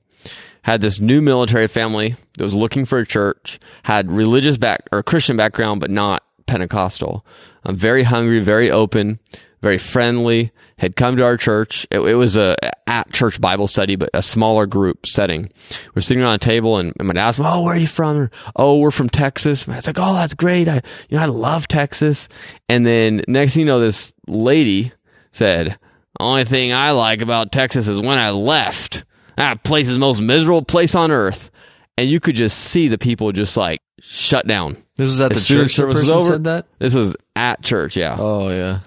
[0.63, 3.59] Had this new military family that was looking for a church.
[3.83, 7.25] Had religious back or Christian background, but not Pentecostal.
[7.63, 9.19] I'm very hungry, very open,
[9.61, 10.51] very friendly.
[10.77, 11.85] Had come to our church.
[11.91, 15.51] It, it was a at church Bible study, but a smaller group setting.
[15.95, 18.17] We're sitting around a table, and, and my dad asked, "Oh, where are you from?"
[18.17, 20.67] Or, "Oh, we're from Texas." My dad's like, "Oh, that's great.
[20.67, 22.27] I, you know, I love Texas."
[22.67, 24.91] And then next thing you know, this lady
[25.31, 25.77] said,
[26.19, 29.05] "Only thing I like about Texas is when I left.
[29.37, 31.49] That place is the most miserable place on earth."
[31.97, 34.77] And you could just see the people just like shut down.
[34.95, 35.57] This was at the As as church.
[35.63, 36.65] The service was over- said that.
[36.79, 38.15] This was at church, yeah.
[38.17, 38.79] Oh yeah.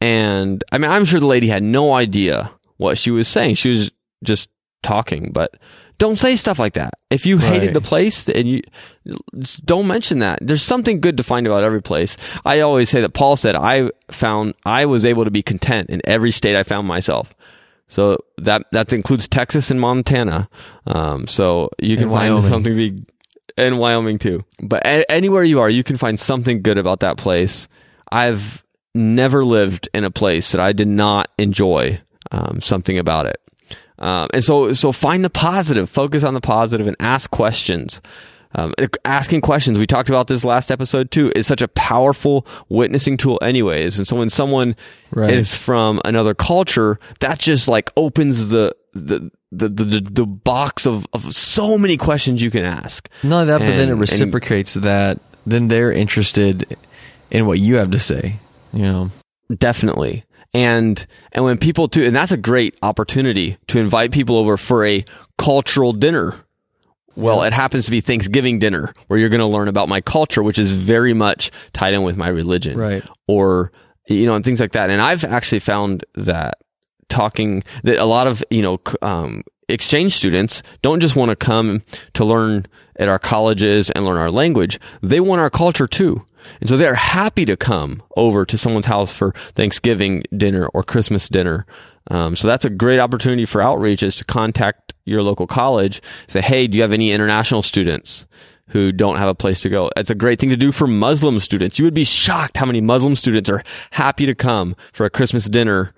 [0.00, 3.54] And I mean, I'm sure the lady had no idea what she was saying.
[3.54, 3.90] She was
[4.24, 4.48] just
[4.82, 5.56] talking, but
[5.98, 6.94] don't say stuff like that.
[7.10, 7.74] If you hated Right.
[7.74, 8.62] the place and you
[9.64, 10.38] don't mention that.
[10.42, 12.16] There's something good to find about every place.
[12.44, 16.02] I always say that Paul said I found I was able to be content in
[16.04, 17.34] every state I found myself.
[17.88, 20.48] So that that includes Texas and Montana.
[20.86, 22.50] Um, so you can And find Wyoming.
[22.50, 22.96] something be
[23.56, 24.44] and Wyoming too.
[24.60, 27.68] But a- anywhere you are, you can find something good about that place.
[28.10, 33.40] I've never lived in a place that I did not enjoy um, something about it.
[33.98, 38.02] Um, and so, so find the positive, focus on the positive, and ask questions.
[38.54, 38.72] Um,
[39.04, 43.38] asking questions, we talked about this last episode too, is such a powerful witnessing tool,
[43.42, 43.98] anyways.
[43.98, 44.76] And so, when someone
[45.10, 45.30] Right.
[45.34, 51.06] is from another culture, that just like opens the the the the, the box of,
[51.12, 53.08] of so many questions you can ask.
[53.22, 55.20] Not that, but then And- it and- reciprocates that.
[55.46, 56.76] Then they're interested
[57.30, 58.40] in what you have to say.
[58.72, 59.10] You know.
[59.58, 64.56] definitely and and when people too and that's a great opportunity to invite people over
[64.56, 65.04] for a
[65.38, 66.34] cultural dinner
[67.16, 70.42] well it happens to be thanksgiving dinner where you're going to learn about my culture
[70.42, 73.02] which is very much tied in with my religion Right.
[73.26, 73.72] or
[74.08, 74.90] you know and things like that.
[74.90, 76.58] And i've actually found that
[77.08, 81.82] talking that a lot of you know um, exchange students don't just want to come
[82.14, 82.66] to learn
[82.98, 84.78] at our colleges and learn our language.
[85.02, 86.24] They want our culture too.
[86.60, 91.28] And so they're happy to come over to someone's house for thanksgiving dinner or christmas
[91.28, 91.66] dinner
[92.10, 96.40] um, so that's a great opportunity for outreach is to contact your local college say
[96.40, 98.26] hey do you have any international students
[98.68, 99.90] who don't have a place to go.
[99.96, 101.78] It's a great thing to do for Muslim students.
[101.78, 105.48] You would be shocked how many Muslim students are happy to come for a Christmas
[105.48, 105.94] dinner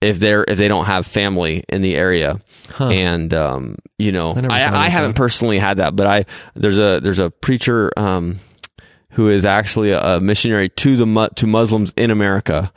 [0.00, 2.38] if they're if they don't have family in the area.
[2.92, 7.00] And um, you know, never I, I, haven't personally had that, but I there's a
[7.00, 8.38] there's a preacher um,
[9.10, 12.72] who is actually a, a missionary to the to Muslims in America.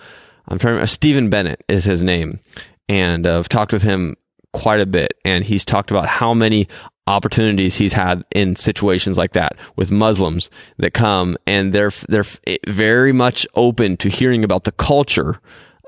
[0.47, 0.79] I'm trying.
[0.79, 2.39] To, Stephen Bennett is his name,
[2.87, 4.15] and uh, I've talked with him
[4.53, 6.67] quite a bit, and he's talked about how many
[7.07, 12.25] opportunities he's had in situations like that with Muslims that come, and they're they're
[12.67, 15.39] very much open to hearing about the culture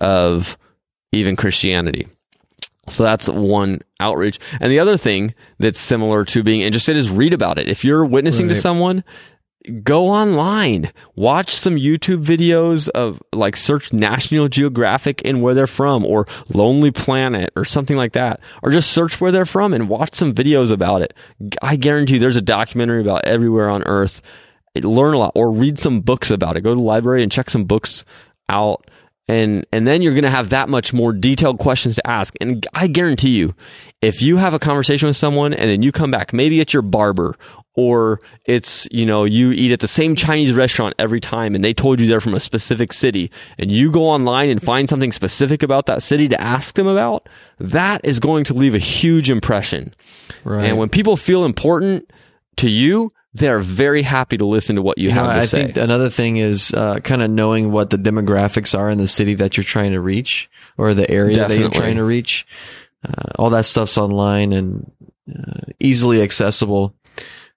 [0.01, 0.57] of
[1.11, 2.07] even Christianity.
[2.89, 4.39] So that's one outreach.
[4.61, 7.67] And the other thing that's similar to being interested is read about it.
[7.67, 9.03] If you're witnessing to someone,
[9.83, 16.05] go online, watch some YouTube videos of like search National Geographic and where they're from
[16.05, 18.39] or Lonely Planet or something like that.
[18.63, 21.13] Or just search where they're from and watch some videos about it.
[21.61, 24.21] I guarantee you there's a documentary about everywhere on earth.
[24.75, 26.61] Learn a lot or read some books about it.
[26.61, 28.05] Go to the library and check some books
[28.49, 28.89] out
[29.27, 32.65] and and then you're going to have that much more detailed questions to ask and
[32.73, 33.53] i guarantee you
[34.01, 36.81] if you have a conversation with someone and then you come back maybe it's your
[36.81, 37.35] barber
[37.77, 41.73] or it's you know you eat at the same chinese restaurant every time and they
[41.73, 45.63] told you they're from a specific city and you go online and find something specific
[45.63, 49.93] about that city to ask them about that is going to leave a huge impression
[50.43, 50.65] Right.
[50.65, 52.11] and when people feel important
[52.57, 55.45] to you they're very happy to listen to what you, You have know, to I
[55.45, 55.61] say.
[55.61, 59.07] I think another thing is uh, kind of knowing what the demographics are in the
[59.07, 62.47] city that you're trying to reach or the area that you're trying to reach.
[63.07, 64.91] Uh, all that stuff's online and
[65.29, 66.95] uh, easily accessible.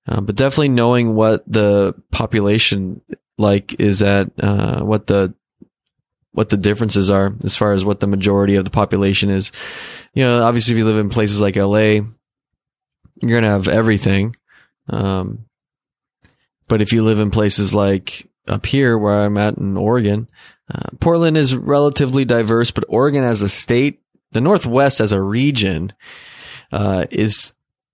[0.08, 3.00] Uh, but definitely knowing what the population
[3.38, 5.34] like is at, uh, what the
[6.32, 9.50] what the differences are as far as what the majority of the population is.
[10.14, 12.02] You know, obviously, if you live in places like LA,
[13.20, 14.36] you're gonna have everything.
[14.88, 15.46] Um,
[16.68, 20.28] but if you live in places like up here where I'm at in Oregon,
[20.72, 24.00] uh, Portland is relatively diverse, but Oregon as a state,
[24.32, 25.92] the Northwest as a region,
[26.72, 27.52] uh, is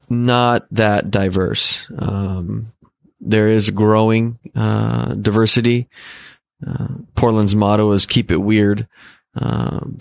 [0.09, 1.87] not that diverse.
[1.99, 2.73] Um,
[3.21, 5.89] there is growing uh, diversity.
[6.67, 8.89] Uh, Portland's motto is "Keep it weird."
[9.35, 9.99] Um,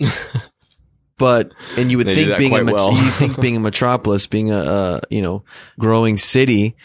[1.18, 2.92] but and you would think being a met- well.
[2.92, 5.44] you think being a metropolis, being a, a you know
[5.78, 6.76] growing city,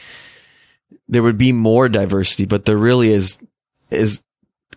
[1.07, 3.37] there would be more diversity, but there really is
[3.91, 4.21] is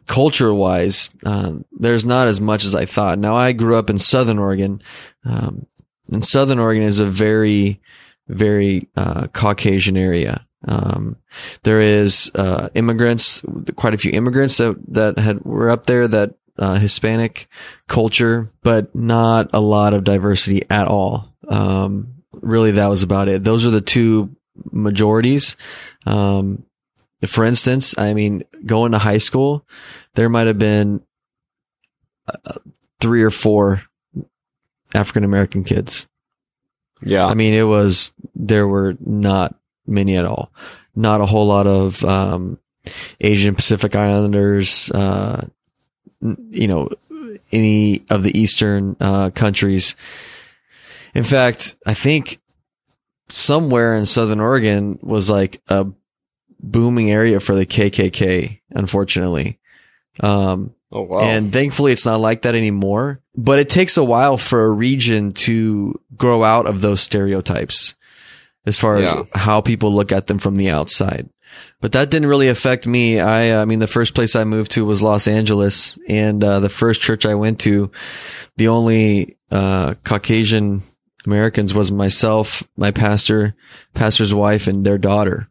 [0.06, 3.18] culture wise, uh, there's not as much as I thought.
[3.18, 4.82] Now I grew up in Southern Oregon,
[5.24, 5.66] um,
[6.10, 7.80] and Southern Oregon is a very,
[8.28, 10.46] very uh, Caucasian area.
[10.66, 11.16] Um,
[11.62, 13.42] there is uh, immigrants,
[13.76, 17.48] quite a few immigrants that that had were up there that uh, Hispanic
[17.88, 21.28] culture, but not a lot of diversity at all.
[21.48, 23.44] Um, really, that was about it.
[23.44, 24.34] Those are the two
[24.72, 25.56] majorities.
[26.06, 26.64] Um,
[27.26, 29.66] for instance, I mean, going to high school,
[30.14, 31.02] there might have been
[32.28, 32.58] uh,
[33.00, 33.82] three or four
[34.94, 36.06] African American kids.
[37.02, 37.26] yeah.
[37.26, 39.54] I mean, it was, there were not
[39.86, 40.52] many at all.
[40.94, 42.58] Not a whole lot of, um,
[43.20, 45.46] Asian Pacific Islanders, uh,
[46.22, 46.88] n- you know,
[47.52, 49.96] any of the Eastern, uh, countries.
[51.14, 52.40] In fact, I think
[53.28, 55.86] somewhere in Southern Oregon was like a
[56.60, 59.58] booming area for the KKK, unfortunately.
[60.20, 61.20] Um, oh wow.
[61.20, 63.20] and thankfully, it's not like that anymore.
[63.36, 67.94] But it takes a while for a region to grow out of those stereotypes
[68.66, 69.22] as far Yeah.
[69.34, 71.28] as how people look at them from the outside.
[71.80, 73.20] But that didn't really affect me.
[73.20, 76.68] I, I mean, the first place I moved to was Los Angeles, and uh, the
[76.68, 77.92] first church I went to,
[78.56, 80.82] the only uh, Caucasian
[81.26, 83.54] Americans was myself, my pastor,
[83.94, 85.48] pastor's wife, and their daughter.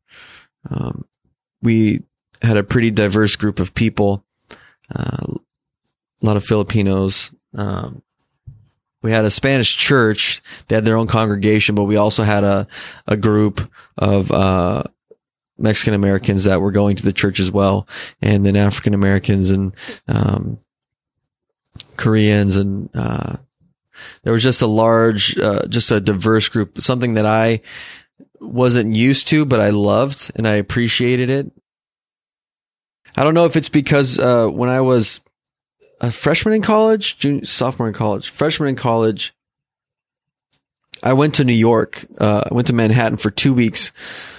[0.69, 1.05] Um,
[1.61, 2.01] we
[2.41, 4.25] had a pretty diverse group of people.
[4.93, 5.25] Uh,
[6.21, 7.31] a lot of Filipinos.
[7.55, 8.01] Um,
[9.03, 10.41] we had a Spanish church.
[10.67, 12.67] They had their own congregation, but we also had a,
[13.05, 14.83] a group of, uh,
[15.57, 17.87] Mexican Americans that were going to the church as well.
[18.21, 19.75] And then African Americans and,
[20.07, 20.57] um,
[21.95, 23.37] Koreans and, uh,
[24.23, 27.61] there was just a large, uh, just a diverse group, something that I
[28.39, 31.51] wasn't used to, but I loved and I appreciated it.
[33.15, 35.21] I don't know if it's because, uh, when I was,
[36.01, 39.33] a freshman in college, junior, sophomore in college, freshman in college.
[41.01, 42.05] I went to New York.
[42.17, 43.91] Uh, I went to Manhattan for two weeks,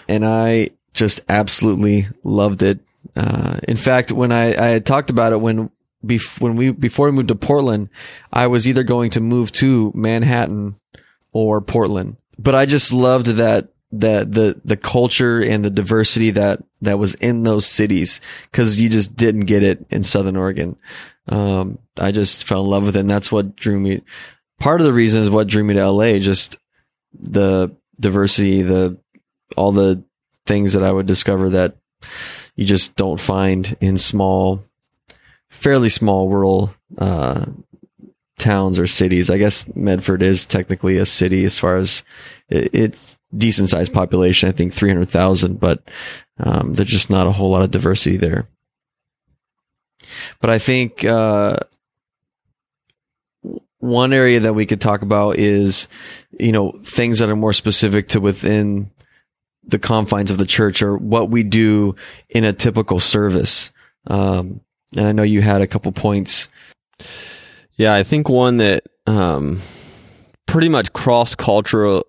[0.08, 2.80] and I just absolutely loved it.
[3.14, 5.70] Uh, in fact, when I, I had talked about it when
[6.04, 7.90] bef- when we before we moved to Portland,
[8.32, 10.76] I was either going to move to Manhattan
[11.32, 16.62] or Portland, but I just loved that that the the culture and the diversity that
[16.82, 20.76] that was in those cities because you just didn't get it in Southern Oregon.
[21.28, 24.02] Um, I just fell in love with it, and that's what drew me.
[24.58, 26.58] Part of the reason is what drew me to LA, just
[27.12, 28.98] the diversity, the
[29.56, 30.02] all the
[30.46, 31.76] things that I would discover that
[32.56, 34.62] you just don't find in small,
[35.48, 37.46] fairly small rural uh,
[38.38, 39.30] towns or cities.
[39.30, 42.02] I guess Medford is technically a city as far as
[42.48, 44.48] it, it's decent sized population.
[44.48, 45.82] I think three hundred thousand, but
[46.38, 48.48] um, there's just not a whole lot of diversity there.
[50.40, 51.58] But I think uh,
[53.78, 55.88] one area that we could talk about is,
[56.38, 58.90] you know, things that are more specific to within
[59.66, 61.94] the confines of the church or what we do
[62.28, 63.72] in a typical service.
[64.06, 64.60] Um,
[64.96, 66.48] and I know you had a couple points.
[67.76, 69.60] Yeah, I think one that um,
[70.46, 72.06] pretty much cross cultural,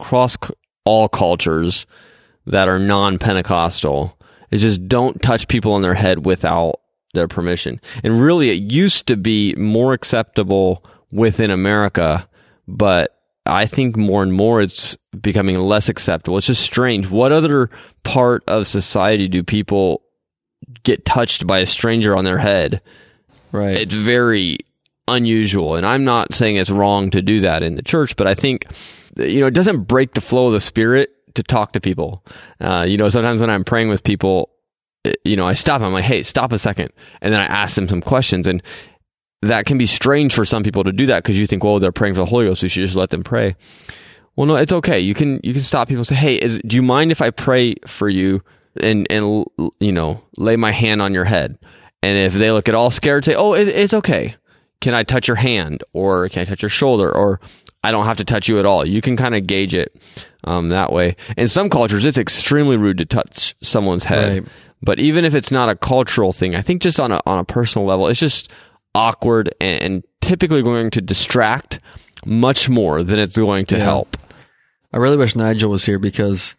[0.00, 0.36] cross
[0.84, 1.86] all cultures
[2.46, 4.18] that are non Pentecostal
[4.50, 6.80] is just don't touch people on their head without
[7.14, 7.80] their permission.
[8.02, 12.28] And really, it used to be more acceptable within America,
[12.68, 16.38] but I think more and more it's becoming less acceptable.
[16.38, 17.08] It's just strange.
[17.08, 17.70] What other
[18.02, 20.02] part of society do people
[20.82, 22.80] get touched by a stranger on their head?
[23.52, 23.76] Right.
[23.76, 24.58] it's very
[25.06, 28.34] unusual and i'm not saying it's wrong to do that in the church but i
[28.34, 28.66] think
[29.16, 32.24] you know it doesn't break the flow of the spirit to talk to people.
[32.60, 34.50] Uh, you know, sometimes when I'm praying with people,
[35.24, 35.80] you know, I stop.
[35.82, 36.90] I'm like, hey, stop a second,
[37.20, 38.62] and then I ask them some questions, and
[39.42, 41.92] that can be strange for some people to do that because you think, well, they're
[41.92, 43.56] praying for the Holy Ghost, We should just let them pray.
[44.36, 44.98] Well, no, it's okay.
[45.00, 47.30] You can you can stop people and say, hey, is do you mind if I
[47.30, 48.42] pray for you
[48.80, 49.44] and and
[49.78, 51.58] you know lay my hand on your head?
[52.02, 54.34] And if they look at all scared, say, oh, it, it's okay.
[54.80, 57.40] Can I touch your hand or can I touch your shoulder or
[57.84, 58.86] I don't have to touch you at all.
[58.86, 59.94] You can kind of gauge it
[60.44, 61.16] um, that way.
[61.36, 64.32] In some cultures, it's extremely rude to touch someone's head.
[64.32, 64.48] Right.
[64.84, 67.44] But even if it's not a cultural thing, I think just on a on a
[67.44, 68.50] personal level, it's just
[68.94, 71.80] awkward and, and typically going to distract
[72.24, 73.82] much more than it's going to Yeah.
[73.84, 74.16] help.
[74.92, 76.54] I really wish Nigel was here because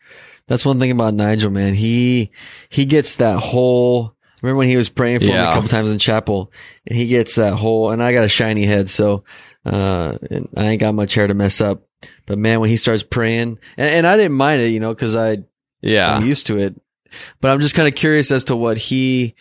[0.48, 1.74] that's one thing about Nigel, man.
[1.74, 2.32] He
[2.70, 4.14] he gets that whole.
[4.42, 5.50] Remember when he was praying for me Yeah.
[5.50, 6.52] a couple times in chapel,
[6.86, 7.90] and he gets that whole.
[7.92, 9.24] And I got a shiny head, so
[9.66, 11.84] uh, and I ain't got much hair to mess up.
[12.28, 15.16] But man, when he starts praying, and, and I didn't mind it, you know, because
[15.16, 15.38] I
[15.82, 16.16] Yeah.
[16.18, 16.80] I'm used to it.
[17.42, 19.36] But I'm just kind of curious as to what he,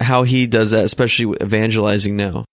[0.00, 2.44] how he does that, especially evangelizing now.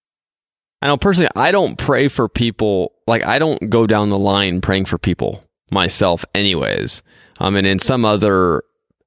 [0.81, 2.93] I know personally, I don't pray for people.
[3.07, 7.03] Like I don't go down the line praying for people myself, anyways.
[7.39, 8.63] Um, and in some other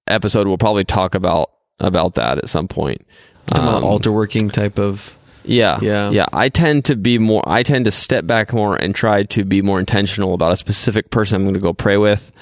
[0.06, 3.06] episode, we'll probably talk about about that at some point.
[3.52, 5.16] Um, altar working type of.
[5.44, 5.78] Yeah.
[5.80, 6.10] Yeah.
[6.10, 6.26] Yeah.
[6.32, 9.62] I tend to be more, I tend to step back more and try to be
[9.62, 12.32] more intentional about a specific person I'm going to go pray with.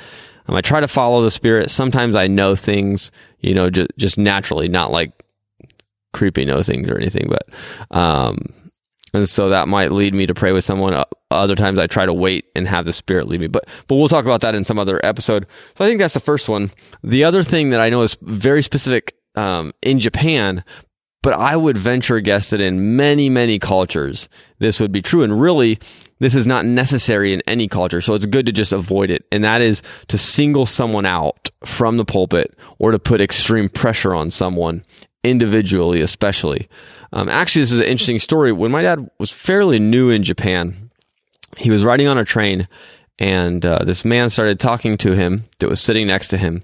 [0.47, 1.71] Um, I try to follow the spirit.
[1.71, 5.25] Sometimes I know things, you know, just, just naturally, not like
[6.13, 8.39] creepy know things or anything, but, um,
[9.13, 10.93] and so that might lead me to pray with someone.
[10.93, 13.95] Uh, Other times I try to wait and have the spirit lead me, but, but
[13.95, 15.47] we'll talk about that in some other episode.
[15.77, 16.71] So I think that's the first one.
[17.03, 20.65] The other thing that I know is very specific, um, in Japan,
[21.25, 25.23] but I would venture guess that in many, many cultures, this would be true.
[25.23, 25.79] And really,
[26.19, 28.03] this is not necessary in any culture.
[28.03, 29.25] So it's good to just avoid it.
[29.33, 34.15] And that is to single someone out from the pulpit or to put extreme pressure
[34.15, 34.83] on someone
[35.25, 36.69] individually, especially.
[37.15, 38.53] Um, actually, this is an interesting story.
[38.53, 40.91] When my dad was fairly new in Japan,
[41.57, 42.69] he was riding on a train
[43.19, 46.61] and uh, this man started talking to him that was sitting next to him.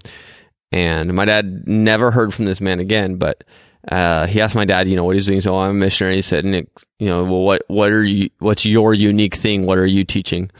[0.71, 3.43] And my dad never heard from this man again, but
[3.89, 5.41] uh, he asked my dad, you know, what he's doing.
[5.41, 6.15] So I'm a missionary.
[6.15, 6.67] He said, Nick,
[6.99, 9.65] you know, well, what, what are you, what's your unique thing?
[9.65, 10.51] What are you teaching?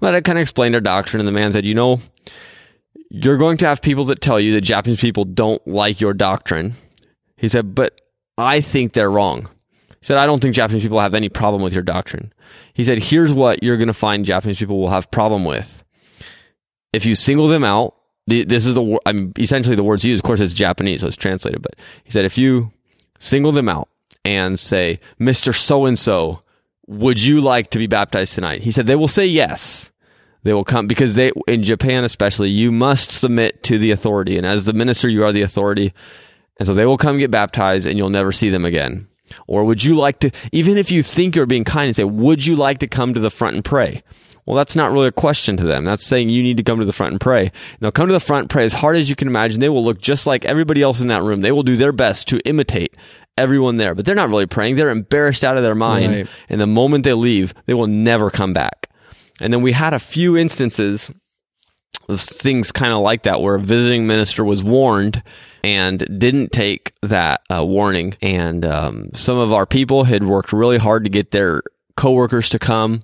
[0.00, 2.00] Well, I kind of explained our doctrine and the man said, you know,
[3.10, 6.74] you're going to have people that tell you that Japanese people don't like your doctrine.
[7.36, 8.00] He said, but
[8.36, 9.48] I think they're wrong.
[9.88, 12.32] He said, I don't think Japanese people have any problem with your doctrine.
[12.74, 15.82] He said, here's what you're going to find Japanese people will have problem with.
[16.92, 17.96] If you single them out,
[18.28, 20.20] this is the, I'm essentially the words used.
[20.20, 22.72] Of course, it's Japanese, so it's translated, but he said, if you
[23.18, 23.88] single them out
[24.24, 25.54] and say, Mr.
[25.54, 26.40] So and so,
[26.86, 28.62] would you like to be baptized tonight?
[28.62, 29.92] He said, they will say yes.
[30.42, 34.36] They will come because they, in Japan especially, you must submit to the authority.
[34.36, 35.92] And as the minister, you are the authority.
[36.58, 39.08] And so they will come get baptized and you'll never see them again.
[39.46, 42.46] Or would you like to, even if you think you're being kind and say, would
[42.46, 44.02] you like to come to the front and pray?
[44.48, 45.84] Well, that's not really a question to them.
[45.84, 47.52] That's saying you need to come to the front and pray.
[47.82, 49.60] Now, come to the front, pray as hard as you can imagine.
[49.60, 51.42] They will look just like everybody else in that room.
[51.42, 52.96] They will do their best to imitate
[53.36, 54.76] everyone there, but they're not really praying.
[54.76, 56.14] They're embarrassed out of their mind.
[56.14, 56.28] Right.
[56.48, 58.88] And the moment they leave, they will never come back.
[59.38, 61.10] And then we had a few instances
[62.08, 65.22] of things kind of like that where a visiting minister was warned
[65.62, 68.16] and didn't take that uh, warning.
[68.22, 71.60] And um, some of our people had worked really hard to get their
[71.98, 73.00] coworkers to come.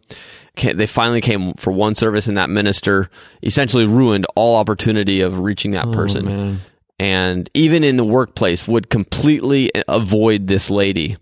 [0.56, 3.10] They finally came for one service, and that minister
[3.42, 6.24] essentially ruined all opportunity of reaching that person.
[6.26, 6.60] man.
[6.98, 11.16] and even in the workplace would completely avoid this lady.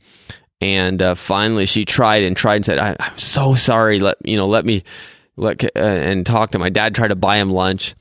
[0.60, 3.98] And uh, finally she tried and tried and said I, i'm so sorry.
[3.98, 4.84] Let you know let me
[5.36, 7.94] let uh, and talk to my dad tried to buy him lunch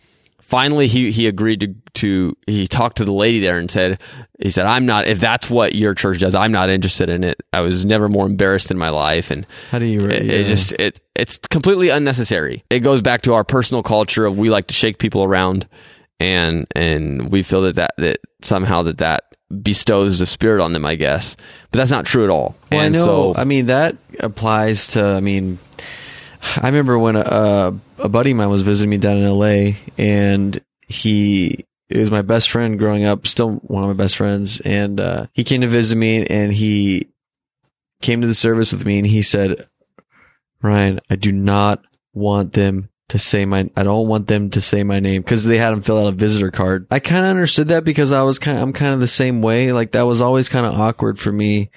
[0.51, 4.01] finally he he agreed to to he talked to the lady there and said
[4.39, 7.41] he said i'm not if that's what your church does i'm not interested in it
[7.53, 10.01] i was never more embarrassed in my life and How do you?
[10.09, 10.33] it, yeah.
[10.33, 12.63] it just it it's completely unnecessary.
[12.69, 15.67] It goes back to our personal culture of we like to shake people around,
[16.19, 19.25] and and we feel that that, that somehow that that
[19.61, 20.85] bestows the spirit on them.
[20.85, 21.35] I guess,
[21.69, 22.55] but that's not true at all.
[22.71, 23.05] Well, I know.
[23.05, 25.05] so I mean, that applies to.
[25.05, 25.59] I mean,
[26.57, 29.77] I remember when a, a buddy of mine was visiting me down in L.A.
[29.97, 34.99] and he was my best friend growing up, still one of my best friends, and
[34.99, 37.09] uh, he came to visit me and he
[38.01, 39.67] came to the service with me and he said,
[40.61, 41.83] "Ryan, I do not
[42.13, 45.57] want them." To say my, I don't want them to say my name because they
[45.57, 46.87] had him fill out a visitor card.
[46.89, 49.73] I kind of understood that because I was kind, I'm kind of the same way.
[49.73, 51.71] Like that was always kind of awkward for me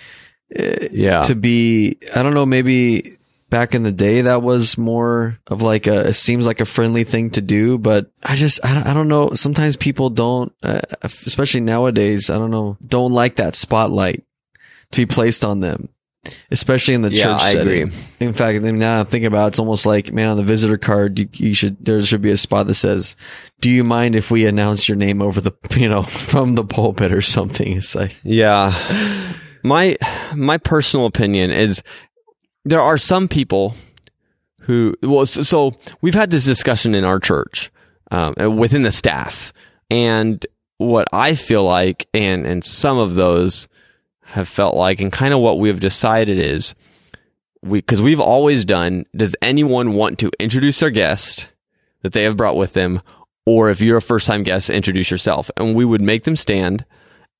[0.90, 3.16] yeah, to be i don't know maybe
[3.50, 7.04] back in the day that was more of like a, it seems like a friendly
[7.04, 9.30] thing to do, but I just, I, don't- I don't know.
[9.34, 14.24] Sometimes people don't, uh, especially nowadays, I don't know, don't like that spotlight
[14.90, 15.88] to be placed on them,
[16.50, 17.82] especially in the Yeah, church I setting.
[17.82, 17.94] agree.
[18.20, 21.18] In fact, now I'm thinking about it, it's almost like, man, on the visitor card,
[21.18, 23.14] you, you should, there should be a spot that says,
[23.60, 27.12] do you mind if we announce your name over the, you know, from the pulpit
[27.12, 27.76] or something?
[27.76, 28.72] It's like, Yeah.
[29.66, 29.96] My
[30.36, 31.82] my personal opinion is
[32.64, 33.74] there are some people
[34.62, 37.70] who well so, so we've had this discussion in our church
[38.10, 39.52] um, within the staff
[39.90, 40.44] and
[40.78, 43.68] what I feel like and and some of those
[44.22, 46.74] have felt like and kind of what we have decided is
[47.62, 51.48] we because we've always done does anyone want to introduce their guest
[52.02, 53.02] that they have brought with them
[53.46, 56.84] or if you're a first time guest introduce yourself and we would make them stand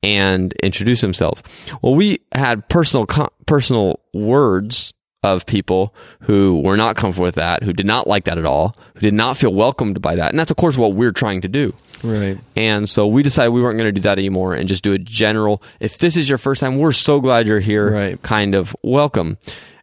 [0.04, 1.42] and introduce themselves.
[1.80, 3.06] Well, we had personal
[3.46, 4.92] personal words
[5.24, 8.76] of people who were not comfortable with that, who did not like that at all,
[8.94, 11.48] who did not feel welcomed by that, and that's of course what we're trying to
[11.48, 11.72] do.
[12.02, 12.38] right.
[12.56, 14.98] And so we decided we weren't going to do that anymore and just do a
[14.98, 15.62] general.
[15.80, 17.92] If this is your first time, we're so glad you're here.
[17.92, 18.22] Right.
[18.22, 19.38] Kind of welcome.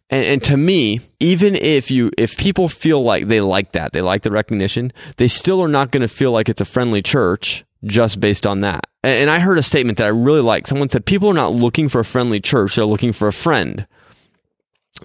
[0.08, 4.02] And, and to me, even if you if people feel like they like that, they
[4.02, 7.64] like the recognition, they still are not going to feel like it's a friendly church
[7.84, 8.86] just based on that.
[9.02, 10.68] And, and I heard a statement that I really liked.
[10.68, 13.86] Someone said people are not looking for a friendly church; they're looking for a friend.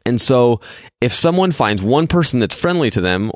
[0.05, 0.61] And so,
[1.01, 3.31] if someone finds one person that's friendly to them,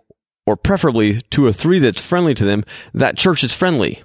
[0.45, 4.01] or preferably two or three that's friendly to them, that church is friendly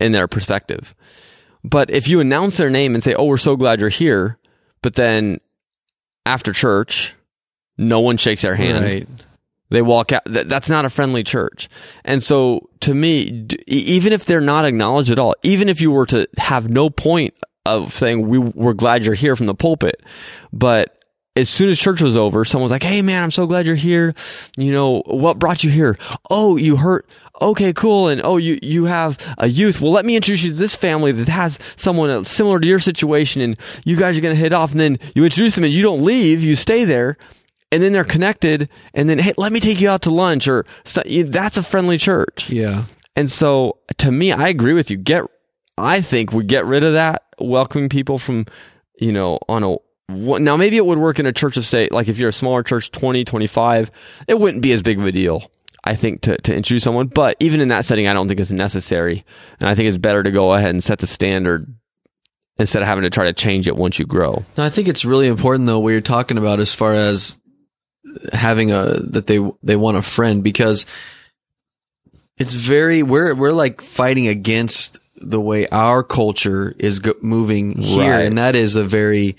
[0.00, 0.94] in their perspective.
[1.64, 4.38] But if you announce their name and say, "Oh, we're so glad you're here,"
[4.82, 5.38] but then
[6.24, 7.14] after church,
[7.78, 8.84] no one shakes their hand.
[8.84, 9.08] Right.
[9.70, 10.22] They walk out.
[10.26, 11.68] That's not a friendly church.
[12.04, 16.06] And so, to me, even if they're not acknowledged at all, even if you were
[16.06, 17.34] to have no point
[17.64, 20.02] of saying we we're glad you're here from the pulpit,
[20.52, 20.95] but
[21.36, 24.14] as soon as church was over, someone's like, "Hey, man, I'm so glad you're here.
[24.56, 25.98] You know what brought you here?
[26.30, 27.08] Oh, you hurt.
[27.42, 28.08] Okay, cool.
[28.08, 29.80] And oh, you you have a youth.
[29.80, 33.42] Well, let me introduce you to this family that has someone similar to your situation,
[33.42, 34.70] and you guys are gonna hit off.
[34.72, 36.42] And then you introduce them, and you don't leave.
[36.42, 37.16] You stay there."
[37.72, 40.64] and then they're connected and then hey let me take you out to lunch or
[41.26, 42.84] that's a friendly church Yeah.
[43.16, 45.24] and so to me i agree with you get
[45.76, 48.46] i think we get rid of that welcoming people from
[49.00, 49.74] you know on a
[50.08, 52.62] now maybe it would work in a church of say like if you're a smaller
[52.62, 53.90] church 20 25
[54.28, 55.50] it wouldn't be as big of a deal
[55.84, 57.08] i think to, to introduce someone.
[57.08, 59.24] But even in that setting i don't think it's necessary.
[59.60, 61.72] And i think it's better to go ahead and set the standard
[62.58, 64.42] instead of having to try to change it once you grow.
[64.56, 67.36] No, I think it's really important though what you're talking about as far as
[68.32, 70.86] having a that they they want a friend because
[72.38, 78.12] it's very we're we're like fighting against the way our culture is go- moving here.
[78.12, 78.26] Right.
[78.26, 79.36] and that is a very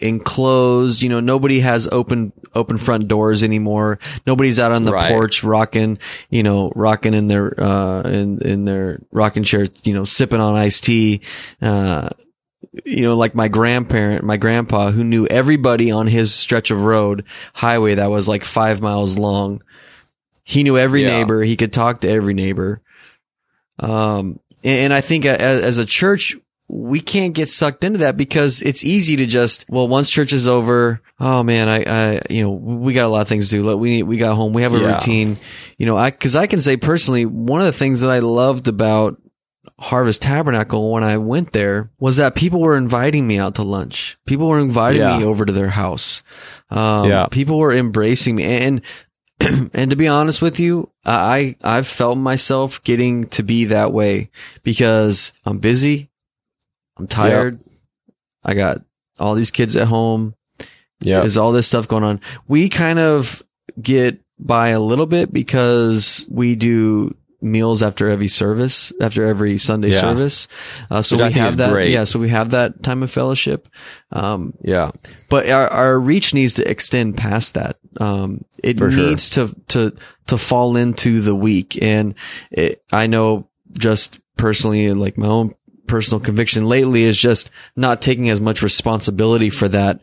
[0.00, 5.10] enclosed you know nobody has open open front doors anymore nobody's out on the Right.
[5.10, 5.98] porch rocking
[6.30, 10.54] you know rocking in their uh in in their rocking chair you know sipping on
[10.56, 11.20] iced tea
[11.62, 12.08] uh
[12.84, 17.24] you know, like my grandparent, my grandpa, who knew everybody on his stretch of road,
[17.54, 19.62] highway that was like five miles long.
[20.44, 21.08] He knew every Yeah.
[21.20, 21.42] neighbor.
[21.42, 22.82] He could talk to every neighbor.
[23.78, 26.36] Um, and, I think as, as a church,
[26.68, 30.48] we can't get sucked into that because it's easy to just, well, once church is
[30.48, 31.84] over, oh man, I,
[32.16, 33.76] I, you know, we got a lot of things to do.
[33.76, 34.52] We need, we got home.
[34.52, 34.94] We have a Yeah.
[34.94, 35.36] routine.
[35.78, 38.66] You know, I, cause I can say personally, one of the things that I loved
[38.68, 39.20] about
[39.78, 44.16] Harvest Tabernacle when I went there was that people were inviting me out to lunch.
[44.26, 45.18] People were inviting Yeah.
[45.18, 46.22] me over to their house.
[46.70, 47.26] Um, Yeah.
[47.30, 48.80] people were embracing me and,
[49.74, 54.30] and to be honest with you, I, I've felt myself getting to be that way
[54.62, 56.10] because I'm busy.
[56.96, 57.60] I'm tired.
[58.44, 58.78] I got
[59.18, 60.34] all these kids at home.
[61.00, 62.20] yeah There's all this stuff going on.
[62.48, 63.42] We kind of
[63.80, 69.90] get by a little bit because we do meals after every service, after every Sunday
[69.90, 70.00] Yeah.
[70.00, 70.48] service.
[70.90, 71.70] Uh, so Which we have that.
[71.72, 71.90] great.
[71.90, 72.04] Yeah.
[72.04, 73.68] So we have that time of fellowship.
[74.10, 74.90] Um, yeah
[75.28, 77.78] but our, our reach needs to extend past that.
[78.00, 79.08] Um, it For sure.
[79.08, 79.92] needs to, to,
[80.28, 81.80] to fall into the week.
[81.82, 82.14] And
[82.50, 85.54] it, I know just personally, like my own
[85.86, 90.00] personal conviction lately is just not taking as much responsibility for that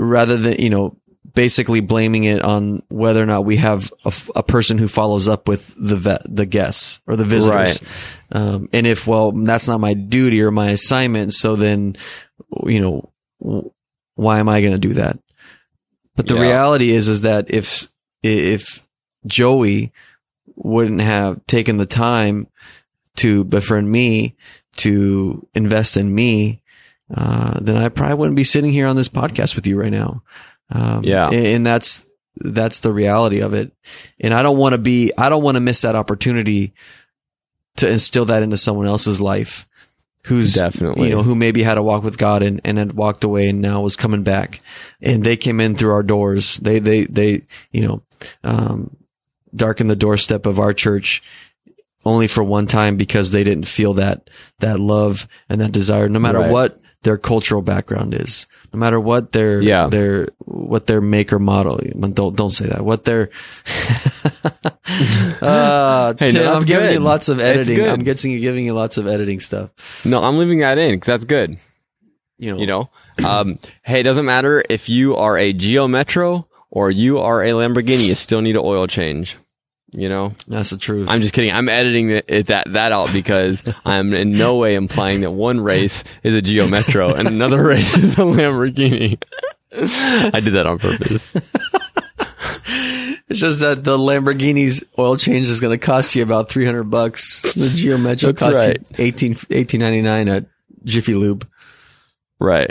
[0.00, 0.96] rather than, you know,
[1.34, 3.90] basically blaming it on whether or not we have
[4.34, 7.80] a person who follows up with the vet, the guests or the visitors.
[7.80, 7.82] Right.
[8.32, 11.32] Um, and if, well, that's not my duty or my assignment.
[11.32, 11.96] So then,
[12.66, 13.72] you know,
[14.14, 15.18] why am I going to do that?
[16.16, 16.42] But the Yeah.
[16.42, 17.88] reality is, is that if,
[18.22, 18.86] if
[19.26, 19.92] Joey
[20.54, 22.46] wouldn't have taken the time
[23.16, 24.36] to befriend me,
[24.76, 26.62] to invest in me,
[27.14, 30.22] uh, then I probably wouldn't be sitting here on this podcast with you right now.
[30.70, 31.26] Um, Yeah.
[31.26, 32.06] and, and that's,
[32.36, 33.72] that's the reality of it.
[34.18, 36.72] And I don't want to be, I don't want to miss that opportunity
[37.76, 39.66] to instill that into someone else's life
[40.24, 41.08] who's Definitely.
[41.08, 43.60] you know, who maybe had a walk with God and, and had walked away and
[43.60, 44.60] now was coming back
[45.00, 46.58] and they came in through our doors.
[46.58, 47.42] They, they, they,
[47.72, 48.02] you know,
[48.44, 48.96] um,
[49.54, 51.22] darkened the doorstep of our church
[52.04, 54.28] only for one time because they didn't feel that,
[54.60, 56.50] that love and that desire, no matter Right.
[56.50, 59.88] what their cultural background is, no matter what their, Yeah.
[59.88, 61.80] their, what their make or model.
[62.12, 62.84] Don't, don't say that.
[62.84, 63.30] What their,
[65.42, 67.80] uh, Hey, no, I'm that's giving you lots of editing.
[67.88, 69.70] I'm getting you, giving you lots of editing stuff.
[70.04, 71.56] No, I'm leaving that in because that's good.
[72.38, 72.88] You know, You know,
[73.24, 77.50] um, hey, it doesn't matter if you are a Geo Metro or you are a
[77.50, 78.06] Lamborghini.
[78.06, 79.36] You still need an oil change.
[79.94, 81.08] You know, that's the truth.
[81.08, 81.52] I'm just kidding.
[81.52, 86.02] I'm editing it, that that out because I'm in no way implying that one race
[86.22, 89.22] is a Geo Metro and another race is a Lamborghini.
[89.72, 91.34] I did that on purpose.
[93.28, 97.40] It's just that the Lamborghini's oil change is going to cost you about 300 bucks.
[97.54, 98.98] The Geo Metro costs right.
[98.98, 100.46] you 18, 18.99 at
[100.84, 101.48] Jiffy Lube.
[102.38, 102.70] Right.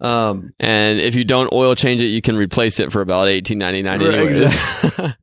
[0.00, 3.58] Um, And if you don't oil change it, you can replace it for about eighteen
[3.58, 4.00] ninety nine.
[4.00, 5.14] Right,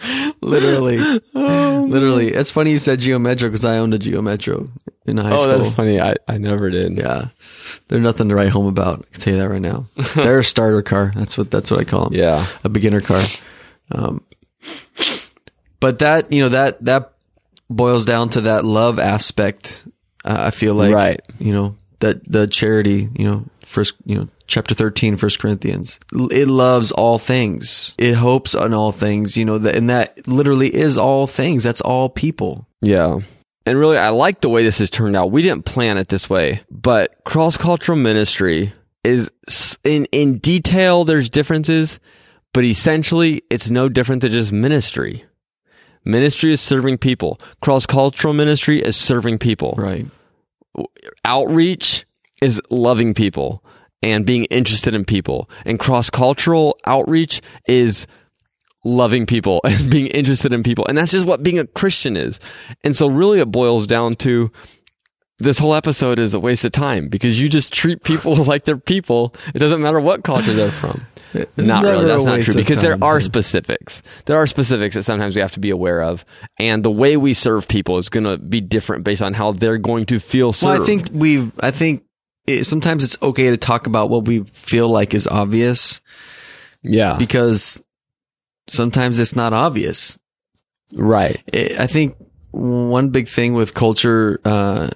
[0.40, 0.98] Literally,
[1.34, 2.28] literally.
[2.28, 4.68] It's funny you said Geo Metro because I owned a Geo Metro
[5.06, 5.58] in high oh, school.
[5.58, 6.00] that's funny.
[6.00, 6.96] I, I never did.
[6.96, 7.28] Yeah,
[7.88, 9.00] they're nothing to write home about.
[9.00, 9.86] I can tell you that right now.
[10.14, 11.12] They're a starter car.
[11.14, 12.14] That's what that's what I call them.
[12.14, 12.46] Yeah.
[12.62, 13.22] a beginner car.
[13.90, 14.22] Um,
[15.80, 17.14] but that you know that that
[17.68, 19.84] boils down to that love aspect.
[20.24, 21.20] Uh, I feel like Right.
[21.38, 23.08] You know that the charity.
[23.16, 28.54] You know, first you know chapter 13 first corinthians it loves all things it hopes
[28.54, 33.20] on all things you know and that literally is all things that's all people Yeah.
[33.66, 35.30] And really, I like the way this has turned out.
[35.30, 38.72] We didn't plan it this way, but cross cultural ministry
[39.04, 39.30] is
[39.84, 42.00] in, in detail, there's differences,
[42.54, 45.24] but essentially it's no different than just ministry.
[46.04, 47.38] Ministry is serving people.
[47.60, 49.74] Cross cultural ministry is serving people.
[49.76, 50.06] right
[51.24, 52.06] Outreach
[52.40, 53.62] is loving people
[54.02, 55.48] and being interested in people.
[55.64, 58.06] And cross cultural outreach is
[58.84, 60.86] loving people and being interested in people.
[60.86, 62.38] And that's just what being a Christian is.
[62.84, 64.50] And so really it boils down to
[65.38, 68.76] this whole episode is a waste of time because you just treat people like they're
[68.76, 69.34] people.
[69.54, 71.06] It doesn't matter what culture they're from.
[71.34, 72.06] It's not really.
[72.06, 74.02] That's not true because there are specifics.
[74.24, 76.24] There are specifics that sometimes we have to be aware of.
[76.58, 79.78] And the way we serve people is going to be different based on how they're
[79.78, 80.72] going to feel served.
[80.72, 81.52] Well, I think we.
[81.60, 82.04] I think
[82.48, 86.00] it, sometimes it's okay to talk about what we feel like is obvious
[86.82, 87.16] yeah.
[87.18, 87.82] because
[88.68, 90.18] sometimes it's not obvious.
[90.96, 91.42] right.
[91.52, 92.16] I I think
[92.50, 94.88] one big thing with culture uh,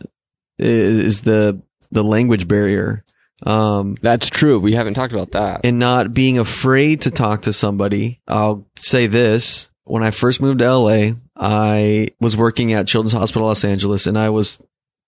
[0.59, 3.05] is is the the language barrier.
[3.45, 4.61] Um, That's true.
[4.61, 5.63] We haven't talked about that.
[5.65, 8.21] and not being afraid to talk to somebody.
[8.29, 9.69] I'll say this.
[9.85, 14.17] When I first moved to LA, I was working at Children's Hospital Los Angeles and
[14.17, 14.59] I was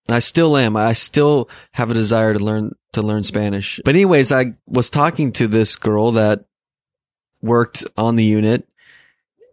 [0.09, 0.77] I still am.
[0.77, 3.81] I still have a desire to learn to learn Spanish.
[3.85, 6.45] But anyways, I was talking to this girl that
[7.43, 8.69] worked on the unit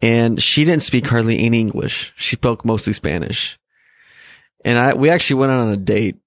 [0.02, 2.14] and she didn't speak hardly any English.
[2.16, 3.60] She spoke mostly Spanish.
[4.64, 6.18] And I we actually went on a date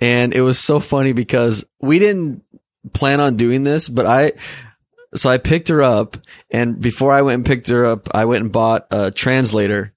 [0.00, 2.42] and it was so funny because we didn't
[2.92, 4.32] plan on doing this, but I
[5.14, 6.16] so I picked her up
[6.50, 9.92] and before I went and picked her up, I went and bought a translator.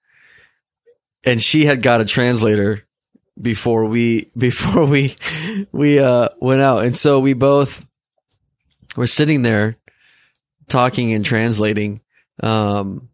[1.24, 2.88] And she had got a translator
[3.42, 5.16] before we before we
[5.72, 6.84] we uh went out.
[6.86, 7.86] And so we both
[8.96, 9.78] were sitting there
[10.68, 12.00] talking and translating.
[12.42, 13.10] Um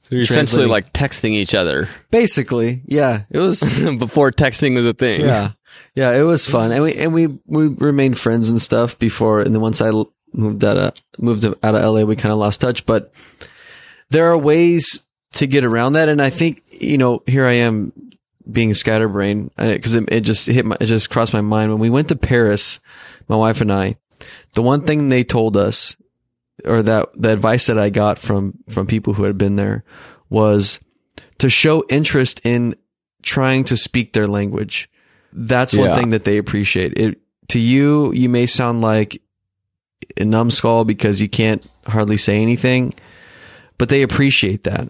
[0.00, 3.22] So you're essentially like texting each other basically, yeah.
[3.30, 3.60] It was
[3.98, 5.20] before texting was a thing.
[5.20, 5.52] yeah
[5.94, 9.54] yeah it was fun and we and we we remained friends and stuff before and
[9.54, 9.90] then once i
[10.32, 13.12] moved out of moved out of la we kind of lost touch but
[14.08, 17.92] there are ways to get around that and i think you know here i am
[18.50, 21.80] being scatterbrained uh, because it, it just hit my it just crossed my mind when
[21.80, 22.78] we went to paris
[23.28, 23.96] my wife and i
[24.54, 25.96] the one thing they told us
[26.64, 29.82] or that the advice that i got from from people who had been there
[30.30, 30.78] was
[31.38, 32.74] to show interest in
[33.22, 34.88] trying to speak their language
[35.32, 35.96] that's one Yeah.
[35.96, 36.96] thing that they appreciate.
[36.96, 37.18] It
[37.48, 39.20] to you, you may sound like
[40.16, 42.94] a numbskull because you can't hardly say anything,
[43.76, 44.88] but they appreciate that.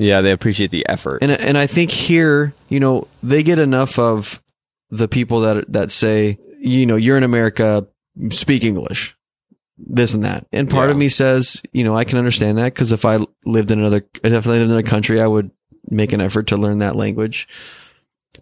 [0.00, 1.22] Yeah, they appreciate the effort.
[1.22, 4.42] And and I think here, you know, they get enough of
[4.88, 7.86] the people that that say, you know, you're in America,
[8.30, 9.14] speak English,
[9.76, 10.46] this and that.
[10.52, 13.70] And part of me says, you know, I can understand that because if I lived
[13.70, 15.50] in another, if I lived in a country, I would
[15.90, 17.46] make an effort to learn that language.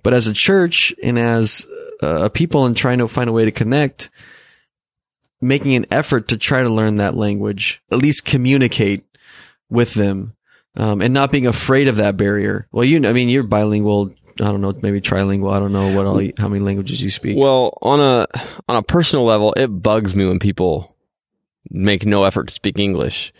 [0.04, 1.66] But as a church and as
[2.02, 4.10] uh, a people and trying to find a way to connect,
[5.40, 9.04] making an effort to try to learn that language, at least communicate
[9.68, 10.34] with them,
[10.78, 12.66] um, and not being afraid of that barrier.
[12.72, 14.12] Well, you, know, I mean, you're bilingual.
[14.40, 15.52] I don't know, maybe trilingual.
[15.52, 17.36] I don't know what all, how many languages you speak.
[17.36, 18.26] Well, on a
[18.68, 20.96] on a personal level, it bugs me when people
[21.70, 23.32] make no effort to speak English.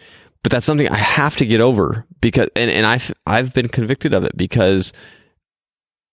[0.42, 4.12] But that's something I have to get over because and, and I've I've been convicted
[4.12, 4.92] of it because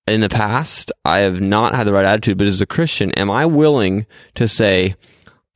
[0.07, 3.31] in the past I have not had the right attitude, but as a Christian, am
[3.31, 4.05] I willing
[4.35, 4.95] to say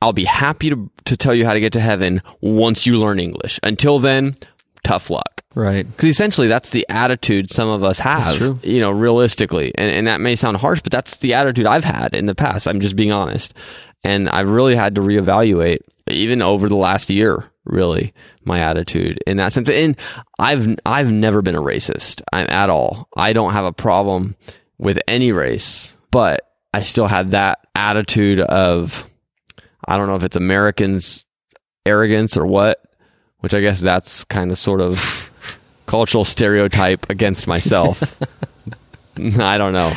[0.02, 3.20] I'll be happy to to tell you how to get to heaven once you learn
[3.20, 3.60] English.
[3.62, 4.34] Until then,
[4.82, 5.39] tough luck.
[5.54, 5.86] Right.
[5.86, 8.36] Because essentially, that's the attitude some of us have.
[8.36, 8.58] true.
[8.62, 12.14] You know, realistically, and and that may sound harsh, but that's the attitude I've had
[12.14, 12.66] in the past.
[12.66, 13.54] I'm just being honest,
[14.04, 15.78] and I've really had to reevaluate,
[16.08, 18.12] even over the last year, really
[18.44, 19.68] my attitude in that sense.
[19.68, 19.98] And
[20.38, 23.08] I've I've never been a racist I- at all.
[23.16, 24.36] I don't have a problem
[24.78, 29.04] with any race, but I still had that attitude of
[29.86, 31.26] I don't know if it's Americans
[31.86, 32.82] arrogance or what,
[33.40, 35.29] which I guess that's kind of sort of
[35.90, 38.00] cultural stereotype against myself.
[39.18, 39.92] I don't know.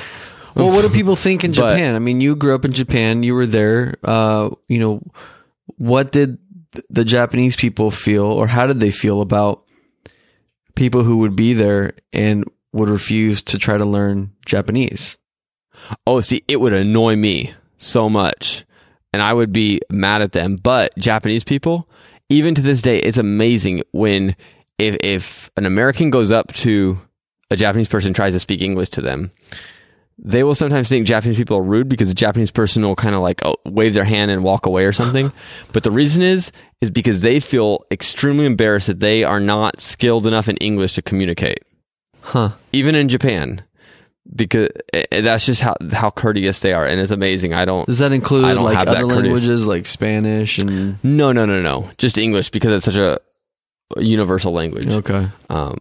[0.56, 1.96] Well, what do people think in But- Japan?
[1.96, 3.22] I mean, you grew up in Japan.
[3.22, 3.96] You were there.
[4.04, 5.02] Uh, you know,
[5.78, 6.40] what did
[6.90, 9.64] the Japanese people feel, or how did they feel about
[10.74, 15.20] people who would be there and would refuse to try to learn Japanese?
[16.08, 18.66] Oh, see, it would annoy me so much,
[19.14, 20.56] and I would be mad at them.
[20.56, 21.88] But Japanese people,
[22.30, 24.36] even to this day, it's amazing when
[24.88, 27.00] if if an American goes up to
[27.50, 29.32] a Japanese person tries to speak English to them,
[30.18, 33.22] they will sometimes think Japanese people are rude because the Japanese person will kind of
[33.22, 35.32] like oh, wave their hand and walk away or something.
[35.74, 40.28] but the reason is is because they feel extremely embarrassed that they are not skilled
[40.28, 41.60] enough in English to communicate
[42.22, 42.52] Huh.
[42.72, 43.64] even in Japan,
[44.34, 47.54] because eh, eh, that's just how how courteous they are, and it's amazing.
[47.54, 47.86] I don't.
[47.86, 51.90] Does that include like other languages like Spanish and No, no, no, no.
[51.98, 53.20] Just English because it's such a
[53.98, 54.88] universal language.
[54.88, 55.30] okay?
[55.50, 55.78] Um,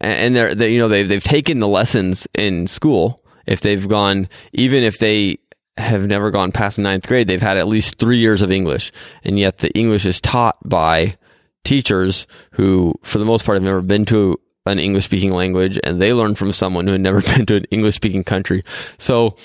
[0.00, 3.18] and they're, they you know they've they've taken the lessons in school.
[3.46, 5.38] If they've gone, even if they
[5.76, 9.38] have never gone past ninth grade, they've had at least three years of English, and
[9.38, 11.16] yet the English is taught by
[11.64, 16.00] teachers who, for the most part, have never been to an English speaking language, and
[16.00, 18.62] they learn from someone who had never been to an English speaking country.
[18.98, 19.36] So,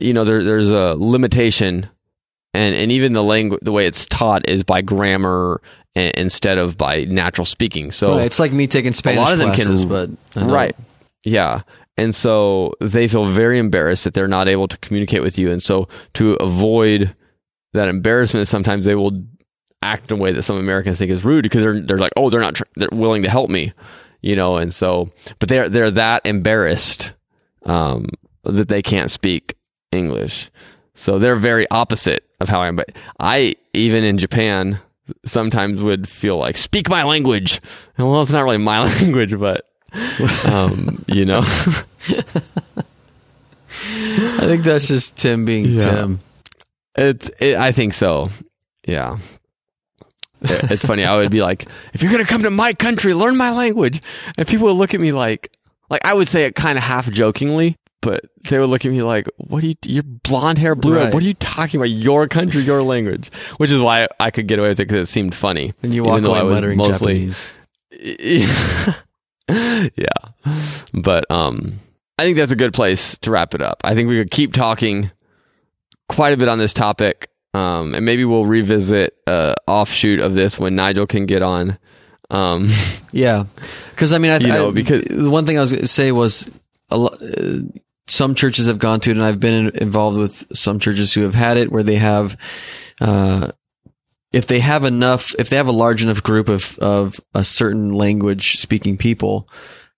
[0.00, 1.88] you know, there, there's a limitation,
[2.52, 5.62] and and even the language, the way it's taught is by grammar
[5.94, 7.90] instead of by natural speaking.
[7.90, 10.76] So Right, it's like me taking Spanish A lot of them can- classes, but Right.
[11.24, 11.62] Yeah.
[11.96, 15.50] And so they feel very embarrassed that they're not able to communicate with you.
[15.50, 17.14] And so to avoid
[17.72, 19.24] that embarrassment, sometimes they will
[19.82, 22.30] act in a way that some Americans think is rude because they're they're like, oh,
[22.30, 23.72] they're not tr- they're willing to help me,
[24.22, 24.56] you know.
[24.56, 25.08] And so,
[25.40, 27.12] but they're they're that embarrassed
[27.64, 28.06] um,
[28.44, 29.56] that they can't speak
[29.90, 30.50] English.
[30.94, 32.76] So they're very opposite of how I am.
[32.76, 34.78] But I even in Japan
[35.24, 37.60] sometimes would feel like speak my language.
[37.96, 39.64] And well, it's not really my language, but
[40.44, 41.42] um, you know,
[43.70, 45.80] I think that's just Tim being Yeah.
[45.80, 46.20] Tim.
[46.96, 47.56] it, it.
[47.56, 48.30] I think so.
[48.86, 49.18] Yeah.
[50.42, 51.04] It- It's funny.
[51.04, 54.00] I would be like, if you're gonna come to my country, learn my language,
[54.36, 55.50] and people would look at me like,
[55.90, 59.02] like I would say it kind of half jokingly, but they would look at me
[59.02, 59.74] like, "What are you?
[59.84, 60.96] You're blonde hair, blue.
[60.96, 61.12] Right.
[61.12, 61.90] What are you talking about?
[61.90, 65.12] Your country, your language." Which is why I could get away with it because it
[65.12, 65.74] seemed funny.
[65.82, 67.50] And you walk away muttering mostly- Japanese.
[69.96, 70.12] yeah.
[70.94, 71.80] But um
[72.18, 73.80] I think that's a good place to wrap it up.
[73.84, 75.10] I think we could keep talking
[76.08, 77.30] quite a bit on this topic.
[77.54, 81.78] Um and maybe we'll revisit uh offshoot of this when Nigel can get on.
[82.30, 82.68] Um
[83.12, 83.44] Yeah,
[83.90, 86.12] because I mean, I, You know, because- the one thing I was going to say
[86.12, 86.50] was
[86.90, 87.58] a lo- uh,
[88.08, 91.22] some churches have gone to it, and I've been in, involved with some churches who
[91.22, 92.36] have had it where they have,
[93.00, 93.52] uh,
[94.32, 97.92] if they have enough, if they have a large enough group of of a certain
[97.92, 99.48] language speaking people,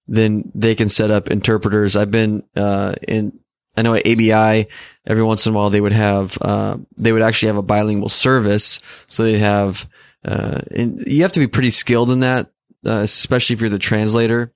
[0.07, 1.97] then they can set up interpreters.
[1.97, 3.39] I've been uh, in.
[3.77, 4.67] I know at ABI,
[5.07, 8.09] every once in a while they would have, uh, they would actually have a bilingual
[8.09, 8.81] service.
[9.07, 9.89] So they'd have,
[10.25, 12.51] uh, and you have to be pretty skilled in that,
[12.85, 14.53] uh, especially if you're the translator,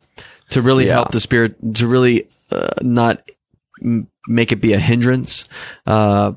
[0.50, 0.94] to really Yeah.
[0.94, 3.22] help the spirit, to really uh, not
[3.85, 5.47] m- make it be a hindrance
[5.87, 6.32] uh,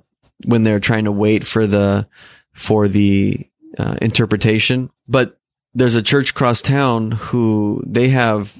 [0.45, 2.08] when they're trying to wait for the
[2.54, 4.89] for the uh, interpretation.
[5.08, 5.39] But
[5.74, 8.54] there's a church across town who they have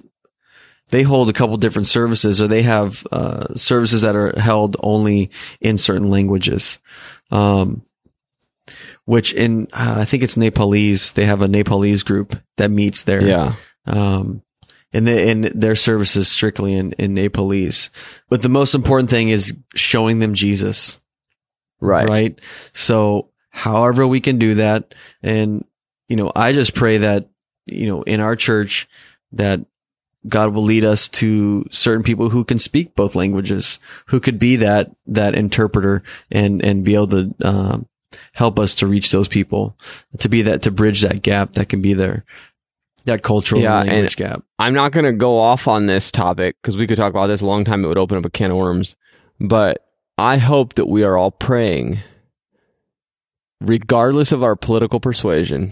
[0.90, 5.30] they hold a couple different services, or they have uh, services that are held only
[5.60, 6.80] in certain languages.
[7.30, 7.84] Um,
[9.06, 11.14] which in uh, I think it's Nepalese.
[11.14, 13.26] They have a Nepalese group that meets there.
[13.26, 13.56] yeah.
[13.86, 14.44] Um,
[14.94, 17.90] and, the, and their services strictly in, in Nepalese.
[18.30, 21.00] But the most important thing is showing them Jesus,
[21.80, 22.08] Right.
[22.08, 22.40] right?
[22.74, 24.94] So however we can do that.
[25.22, 25.66] And,
[26.08, 27.30] you know, I just pray that,
[27.66, 28.88] you know, in our church
[29.34, 29.66] that
[30.28, 34.58] God will lead us to certain people who can speak both languages, who could be
[34.58, 37.88] that, that interpreter and, and be able to, um,
[38.32, 39.78] help us to reach those people,
[40.20, 42.26] to be that, to bridge that gap that can be there,
[43.08, 44.44] that cultural Yeah, and- language gap.
[44.60, 47.42] I'm not going to go off on this topic because we could talk about this
[47.42, 47.84] a long time.
[47.84, 48.96] It would open up a can of worms.
[49.40, 49.86] But
[50.18, 52.00] I hope that we are all praying,
[53.62, 55.72] regardless of our political persuasion,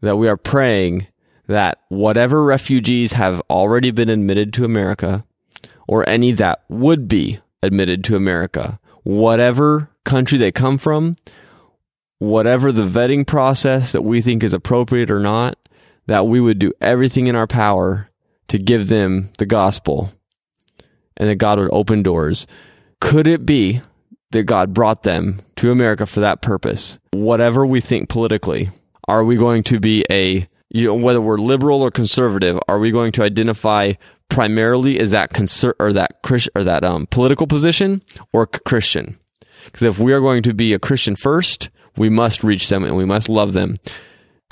[0.00, 1.06] that we are praying
[1.46, 5.24] that whatever refugees have already been admitted to America
[5.86, 11.16] or any that would be admitted to America, whatever country they come from,
[12.18, 15.58] whatever the vetting process that we think is appropriate or not,
[16.06, 18.10] that we would do everything in our power
[18.48, 20.12] to give them the gospel
[21.16, 22.46] and that God would open doors.
[23.00, 23.80] Could it be
[24.30, 26.98] that God brought them to America for that purpose?
[27.12, 28.70] Whatever we think politically,
[29.08, 32.90] are we going to be a, you know, whether we're liberal or conservative, are we
[32.90, 33.94] going to identify
[34.28, 39.18] primarily as that conser- or that Chris- or that um, political position or Christian?
[39.64, 42.96] Because if we are going to be a Christian first, we must reach them and
[42.96, 43.76] we must love them.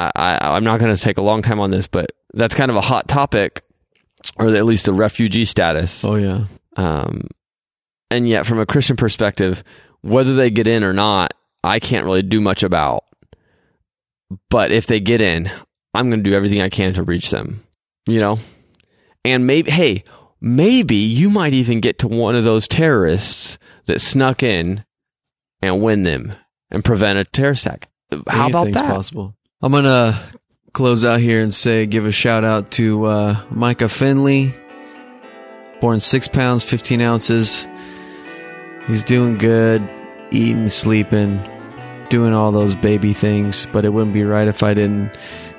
[0.00, 2.70] I, I, I'm not going to take a long time on this, but that's kind
[2.70, 3.62] of a hot topic,
[4.38, 6.04] or at least the refugee status.
[6.04, 6.44] Oh yeah.
[6.76, 7.26] Um,
[8.10, 9.62] and yet, from a Christian perspective,
[10.02, 13.04] whether they get in or not, I can't really do much about.
[14.48, 15.50] But if they get in,
[15.94, 17.64] I'm going to do everything I can to reach them,
[18.06, 18.38] you know?
[19.24, 20.04] And maybe, hey,
[20.40, 24.84] maybe you might even get to one of those terrorists that snuck in
[25.60, 26.34] and win them
[26.70, 27.88] and prevent a terror attack.
[28.28, 28.84] How about that?
[28.90, 29.36] possible.
[29.62, 30.18] I'm gonna
[30.72, 34.54] close out here and say, give a shout out to uh, Micah Finley,
[35.82, 37.68] born six pounds fifteen ounces.
[38.86, 39.86] He's doing good,
[40.30, 41.42] eating, sleeping,
[42.08, 43.66] doing all those baby things.
[43.70, 45.14] But it wouldn't be right if I didn't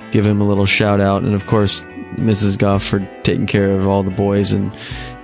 [0.09, 1.83] give him a little shout out, and of course,
[2.15, 2.57] Mrs.
[2.57, 4.75] Goff for taking care of all the boys and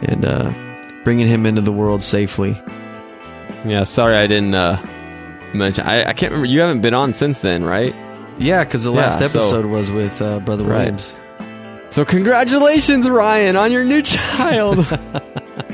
[0.03, 0.53] and uh,
[1.03, 2.51] bringing him into the world safely.
[3.65, 4.79] Yeah, sorry I didn't uh,
[5.55, 5.83] mention.
[5.87, 6.45] I, I can't remember.
[6.45, 7.95] You haven't been on since then, right?
[8.39, 10.77] Yeah, because the Yeah, last so- episode was with uh, Brother Right.
[10.79, 11.15] Williams.
[11.89, 14.79] So congratulations, Ryan, on your new child.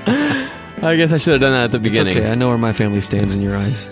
[0.07, 2.18] I guess I should have done that at the It's beginning.
[2.18, 2.30] okay.
[2.32, 3.89] I know where my family stands in your eyes.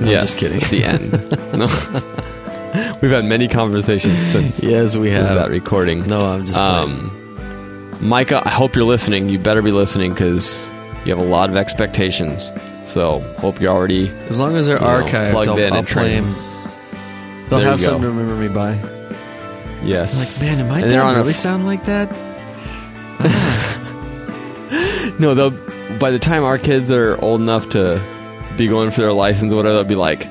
[0.00, 0.62] No, I'm just kidding.
[0.62, 1.12] At the end.
[1.58, 2.98] no.
[3.00, 5.50] We've had many conversations since, Yes, we since that have.
[5.50, 6.06] recording.
[6.08, 7.10] No, I'm just playing.
[7.10, 9.28] Um, Micah, I hope you're listening.
[9.28, 10.66] You better be listening because
[11.04, 12.50] you have a lot of expectations.
[12.82, 14.08] So hope you're already.
[14.28, 16.36] As long as they're you know, archived, plugged I'll, in I'll and play trained.
[17.54, 18.72] They'll There have something to remember me by.
[19.86, 20.18] Yes.
[20.18, 22.10] Like, man, did my And on dad really f- sound like that?
[25.20, 25.98] No, they'll.
[25.98, 28.02] By the time our kids are old enough to
[28.56, 30.22] be going for their license, or whatever, they'll be like,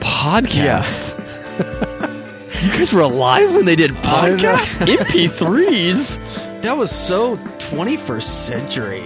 [0.00, 1.16] podcast.
[2.64, 4.36] you guys were alive when they did I know.
[4.36, 6.62] podcasts, MP3s.
[6.62, 9.04] That was so 21st century.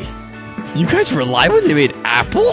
[0.74, 2.52] You guys were alive when they made Apple.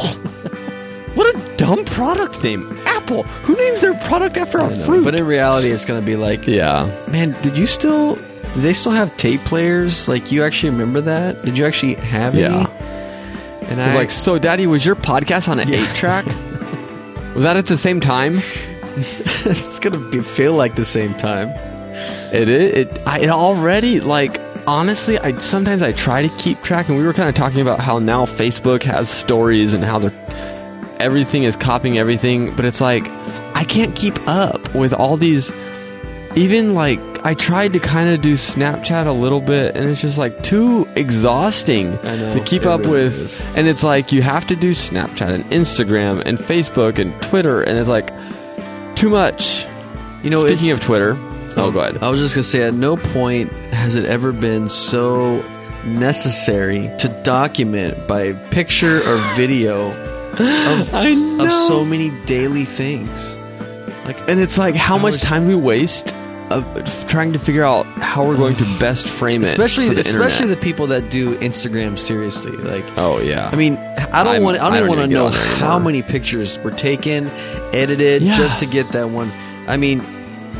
[1.15, 3.23] What a dumb product name, Apple.
[3.23, 5.03] Who names their product after a fruit?
[5.03, 8.73] But in reality, it's going to be like, yeah, man, did you still, do they
[8.73, 10.07] still have tape players?
[10.07, 11.43] Like, you actually remember that?
[11.43, 12.47] Did you actually have Yeah.
[12.67, 13.67] any?
[13.69, 15.81] And They're I, like, so, Daddy, was your podcast on an Yeah.
[15.83, 16.25] eight track?
[17.35, 18.35] was that at the same time?
[18.95, 21.49] it's going to be, feel like the same time.
[22.33, 22.73] It is.
[22.87, 25.19] It, I, it already like honestly.
[25.19, 27.99] I sometimes I try to keep track, and we were kind of talking about how
[27.99, 30.13] now Facebook has stories and how they're
[31.01, 33.03] everything is copying everything, but it's like
[33.55, 35.51] I can't keep up with all these.
[36.35, 40.17] Even like I tried to kind of do Snapchat a little bit, and it's just
[40.17, 43.13] like too exhausting know, to keep up really with.
[43.13, 43.57] is.
[43.57, 47.77] And it's like you have to do Snapchat and Instagram and Facebook and Twitter, and
[47.77, 48.07] it's like
[48.95, 49.67] too much.
[50.23, 51.17] You know, Speaking of Twitter,
[51.57, 52.01] oh, go ahead.
[52.01, 55.43] I was just gonna say, at no point has it ever been so
[55.83, 60.93] necessary to document by picture or video of,
[61.41, 63.37] of so many daily things.
[64.05, 66.13] Like, And it's like how much time we waste
[66.49, 66.65] of
[67.07, 70.59] trying to figure out how we're going to best frame it, especially the especially internet.
[70.59, 72.51] the people that do Instagram seriously.
[72.51, 73.49] Like, oh yeah.
[73.51, 73.77] I mean,
[74.11, 74.57] I don't want.
[74.59, 77.29] I don't I don't want to know how many pictures were taken,
[77.73, 78.35] edited Yeah.
[78.35, 79.31] just to get that one.
[79.67, 80.01] I mean,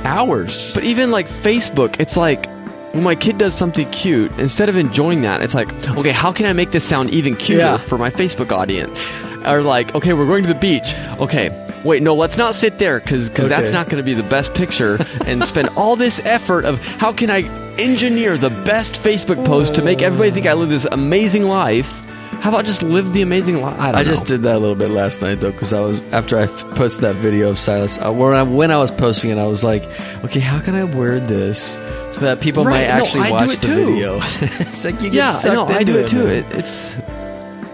[0.05, 0.73] hours.
[0.73, 2.45] but even like Facebook, it's like
[2.93, 6.45] when my kid does something cute, instead of enjoying that, it's like, okay, how can
[6.45, 7.77] I make this sound even cuter Yeah.
[7.77, 9.05] for my Facebook audience?
[9.45, 10.93] Or like, okay, we're going to the beach.
[11.19, 11.49] Okay,
[11.83, 13.71] wait, no, let's not sit there because that's Okay.
[13.71, 14.97] not going to be the best picture.
[15.25, 17.41] and spend all this effort of how can I
[17.77, 22.05] engineer the best Facebook post to make everybody think I live this amazing life.
[22.41, 23.79] How about just live the amazing life?
[23.79, 24.27] I, don't I just know.
[24.37, 27.03] did that a little bit last night though, because I was after I f- posted
[27.03, 27.99] that video of Silas.
[27.99, 29.83] Uh, when, I, when I was posting it, I was like,
[30.25, 31.73] okay, how can I word this
[32.09, 33.85] so that people Right, might no, actually I do watch it the too.
[33.85, 34.19] video?
[34.59, 36.23] it's like you get yeah, sucked no, I into do it too.
[36.25, 36.27] man.
[36.29, 36.95] It, it's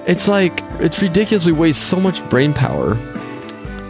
[0.08, 1.46] it's like it's ridiculous.
[1.46, 2.94] We waste so much brain power.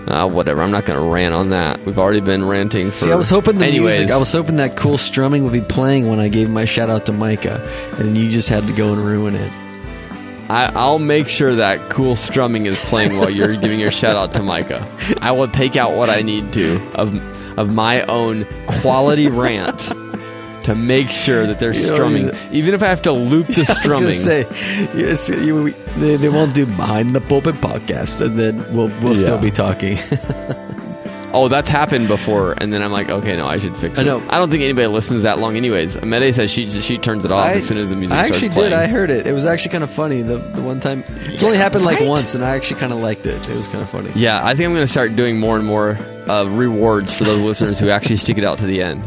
[0.08, 0.62] Uh, whatever.
[0.62, 1.86] I'm not going to rant on that.
[1.86, 2.98] We've already been ranting for.
[2.98, 4.16] See, I was hoping the Anyways, music.
[4.16, 7.06] I was hoping that cool strumming would be playing when I gave my shout out
[7.08, 7.60] to Micah,
[8.00, 9.52] and you just had to go and ruin it.
[10.50, 14.34] I, I'll make sure that cool strumming is playing while you're giving your shout out
[14.36, 14.90] to Micah.
[15.20, 17.14] I will take out what I need to of
[17.60, 19.92] of my own quality rant
[20.68, 23.62] to make sure that they're You know, strumming, even if I have to loop the
[23.68, 24.14] I was strumming.
[24.14, 24.42] say,
[24.94, 29.38] yes, you, they, they won't do behind the pulpit podcast, and then we'll we'll still
[29.38, 29.98] be talking.
[31.34, 34.02] oh, that's happened before, and then I'm like, okay, no, I should fix it.
[34.02, 34.22] I know.
[34.30, 35.96] I don't think anybody listens that long, anyways.
[35.96, 38.50] Amede says she she turns it off I- as soon as the music I actually
[38.50, 38.74] did.
[38.74, 39.26] I heard it.
[39.26, 40.22] It was actually kind of funny.
[40.22, 43.26] The the one time it's only happened like once, and I actually kind of liked
[43.26, 43.50] it.
[43.50, 44.12] It was kind of funny.
[44.16, 45.98] Yeah, I think I'm going to start doing more and more
[46.28, 49.02] uh, rewards for those listeners who actually stick it out to the end.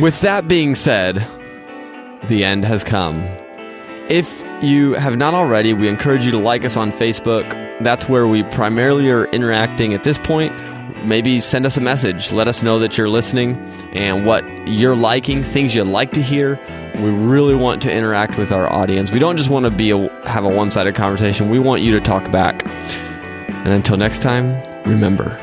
[0.00, 1.26] With that being said,
[2.28, 3.22] the end has come.
[4.08, 7.48] If you have not already, we encourage you to like us on Facebook.
[7.82, 10.52] That's where we primarily are interacting at this point.
[11.04, 12.32] Maybe send us a message.
[12.32, 13.56] Let us know that you're listening
[13.92, 16.58] and what you're liking, things you'd like to hear.
[16.96, 19.10] We really want to interact with our audience.
[19.10, 21.48] We don't just want to be a, have a one-sided conversation.
[21.48, 22.66] We want you to talk back.
[22.66, 25.38] And until next time, remember.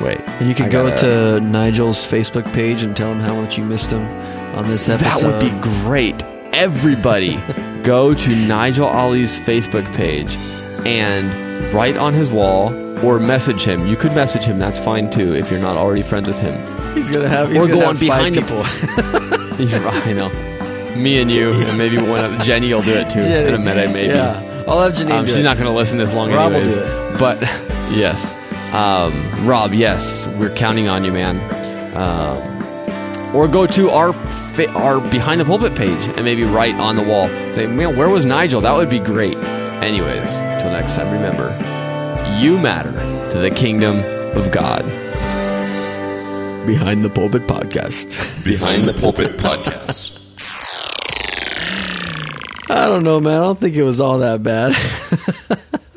[0.00, 0.20] Wait.
[0.26, 3.64] And you can go gotta- to Nigel's Facebook page and tell him how much you
[3.64, 4.04] missed him
[4.56, 5.30] on this episode.
[5.40, 6.22] That would be great.
[6.52, 7.36] Everybody,
[7.82, 10.34] go to Nigel Ali's Facebook page
[10.86, 12.72] and write on his wall
[13.04, 13.86] or message him.
[13.86, 14.58] You could message him.
[14.58, 16.54] That's fine too if you're not already friends with him.
[16.94, 17.50] He's gonna have.
[17.50, 18.64] He's Or gonna go on behind the- people.
[19.68, 20.30] You're right, I know.
[20.96, 23.20] Me and you, and maybe one of Jenny will do it too.
[23.22, 23.48] Jenny.
[23.48, 24.12] In a minute, maybe.
[24.12, 25.10] Yeah, I'll have Janine.
[25.12, 25.42] Um, she's it.
[25.44, 26.76] not going to listen this long Rob anyways.
[27.18, 27.40] But
[27.92, 28.33] yes,
[28.74, 31.38] um, Rob, yes, we're counting on you, man.
[31.96, 34.14] Um, or go to our
[34.76, 38.24] our behind the pulpit page and maybe write on the wall, say, "Man, where was
[38.24, 39.36] Nigel?" That would be great.
[39.82, 40.30] Anyways,
[40.62, 41.50] till next time, remember,
[42.40, 42.92] you matter
[43.32, 43.98] to the kingdom
[44.36, 44.84] of God.
[46.66, 48.44] behind the pulpit podcast.
[48.44, 50.18] Behind the Pulpit Podcast.
[52.70, 53.34] I don't know, man.
[53.34, 54.72] I don't think it was all that bad.